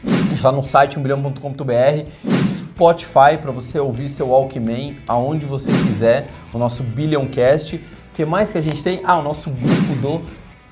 a 0.09 0.13
gente 0.15 0.33
está 0.33 0.51
no 0.51 0.63
site 0.63 0.97
1bilhão.com.br, 0.97 2.09
Spotify 2.43 3.37
para 3.39 3.51
você 3.51 3.79
ouvir 3.79 4.09
seu 4.09 4.29
Walkman 4.29 4.95
aonde 5.07 5.45
você 5.45 5.71
quiser, 5.71 6.29
o 6.51 6.57
nosso 6.57 6.81
Billioncast. 6.81 7.75
O 7.75 7.81
que 8.13 8.25
mais 8.25 8.49
que 8.51 8.57
a 8.57 8.61
gente 8.61 8.83
tem? 8.83 9.01
Ah, 9.03 9.19
o 9.19 9.21
nosso 9.21 9.51
grupo 9.51 9.95
do 10.01 10.25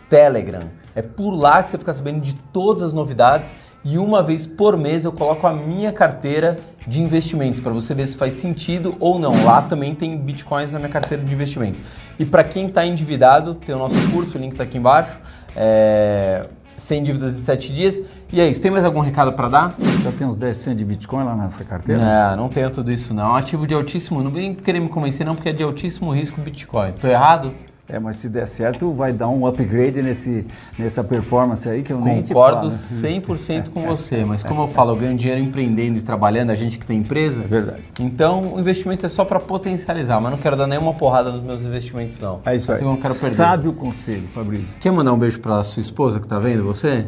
Telegram. 0.09 0.84
É 0.95 1.01
por 1.01 1.31
lá 1.31 1.61
que 1.61 1.69
você 1.69 1.77
fica 1.77 1.93
sabendo 1.93 2.21
de 2.21 2.33
todas 2.33 2.81
as 2.81 2.93
novidades 2.93 3.53
e 3.83 3.97
uma 3.97 4.23
vez 4.23 4.47
por 4.47 4.77
mês 4.77 5.03
eu 5.03 5.11
coloco 5.11 5.45
a 5.45 5.53
minha 5.53 5.91
carteira 5.91 6.57
de 6.87 7.01
investimentos 7.01 7.59
para 7.59 7.73
você 7.73 7.93
ver 7.93 8.07
se 8.07 8.17
faz 8.17 8.33
sentido 8.35 8.95
ou 8.99 9.19
não. 9.19 9.43
Lá 9.43 9.61
também 9.61 9.93
tem 9.93 10.17
bitcoins 10.17 10.71
na 10.71 10.79
minha 10.79 10.89
carteira 10.89 11.21
de 11.21 11.33
investimentos. 11.33 11.83
E 12.17 12.25
para 12.25 12.43
quem 12.43 12.67
está 12.67 12.85
endividado, 12.85 13.55
tem 13.55 13.75
o 13.75 13.77
nosso 13.77 13.95
curso, 14.11 14.37
o 14.37 14.41
link 14.41 14.53
está 14.53 14.63
aqui 14.63 14.77
embaixo. 14.77 15.19
É... 15.55 16.47
Sem 16.77 17.01
dívidas 17.03 17.35
em 17.35 17.39
7 17.39 17.73
dias. 17.73 18.01
E 18.33 18.41
é 18.41 18.47
isso. 18.49 18.61
Tem 18.61 18.69
mais 18.69 18.83
algum 18.83 18.99
recado 18.99 19.31
para 19.31 19.47
dar? 19.47 19.75
Já 20.03 20.11
tem 20.11 20.27
uns 20.27 20.37
10% 20.37 20.75
de 20.75 20.83
Bitcoin 20.83 21.23
lá 21.23 21.33
nessa 21.33 21.63
carteira? 21.63 22.01
Não, 22.31 22.43
não 22.43 22.49
tenho 22.49 22.69
tudo 22.69 22.91
isso 22.91 23.13
não. 23.13 23.33
Ativo 23.33 23.65
de 23.65 23.73
altíssimo, 23.73 24.21
não 24.21 24.29
vem 24.29 24.53
querer 24.53 24.81
me 24.81 24.89
convencer 24.89 25.25
não, 25.25 25.35
porque 25.35 25.47
é 25.47 25.53
de 25.53 25.63
altíssimo 25.63 26.11
risco 26.11 26.41
Bitcoin. 26.41 26.91
Tô 26.91 27.07
errado? 27.07 27.53
É, 27.87 27.99
mas 27.99 28.15
se 28.15 28.27
der 28.27 28.47
certo, 28.47 28.91
vai 28.91 29.13
dar 29.13 29.27
um 29.27 29.45
upgrade 29.45 30.01
nesse, 30.01 30.45
nessa 30.77 31.03
performance 31.03 31.69
aí 31.69 31.83
que 31.83 31.93
eu 31.93 31.97
Concordo 31.97 32.15
nem 32.15 32.23
Concordo 32.23 32.67
100% 32.67 33.69
com 33.69 33.83
você, 33.83 34.25
mas 34.25 34.41
como 34.43 34.61
eu 34.63 34.67
falo, 34.67 34.93
eu 34.93 34.95
ganho 34.95 35.15
dinheiro 35.15 35.39
empreendendo 35.39 35.99
e 35.99 36.01
trabalhando, 36.01 36.49
a 36.49 36.55
gente 36.55 36.79
que 36.79 36.85
tem 36.85 36.99
empresa. 36.99 37.41
É 37.41 37.47
verdade. 37.47 37.83
Então, 37.99 38.41
o 38.41 38.59
investimento 38.59 39.05
é 39.05 39.09
só 39.09 39.23
para 39.23 39.39
potencializar, 39.39 40.19
mas 40.19 40.31
não 40.31 40.37
quero 40.39 40.55
dar 40.55 40.65
nenhuma 40.65 40.95
porrada 40.95 41.31
nos 41.31 41.43
meus 41.43 41.61
investimentos, 41.61 42.19
não. 42.19 42.41
É 42.43 42.55
isso 42.55 42.71
assim 42.71 42.83
aí. 42.83 42.87
Eu 42.87 42.91
não 42.93 42.99
quero 42.99 43.13
perder. 43.13 43.35
Sabe 43.35 43.67
o 43.67 43.73
conselho, 43.73 44.27
Fabrício. 44.33 44.67
Quer 44.79 44.91
mandar 44.91 45.13
um 45.13 45.19
beijo 45.19 45.39
para 45.39 45.61
sua 45.63 45.81
esposa 45.81 46.19
que 46.19 46.27
tá 46.27 46.39
vendo 46.39 46.63
você? 46.63 47.05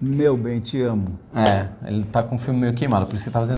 Meu 0.00 0.36
bem, 0.36 0.60
te 0.60 0.80
amo. 0.80 1.18
É, 1.34 1.66
ele 1.88 2.04
tá 2.04 2.22
com 2.22 2.36
o 2.36 2.38
filme 2.38 2.60
meio 2.60 2.72
queimado, 2.72 3.04
por 3.04 3.16
isso 3.16 3.24
que 3.24 3.30
tá 3.30 3.40
fazendo 3.40 3.56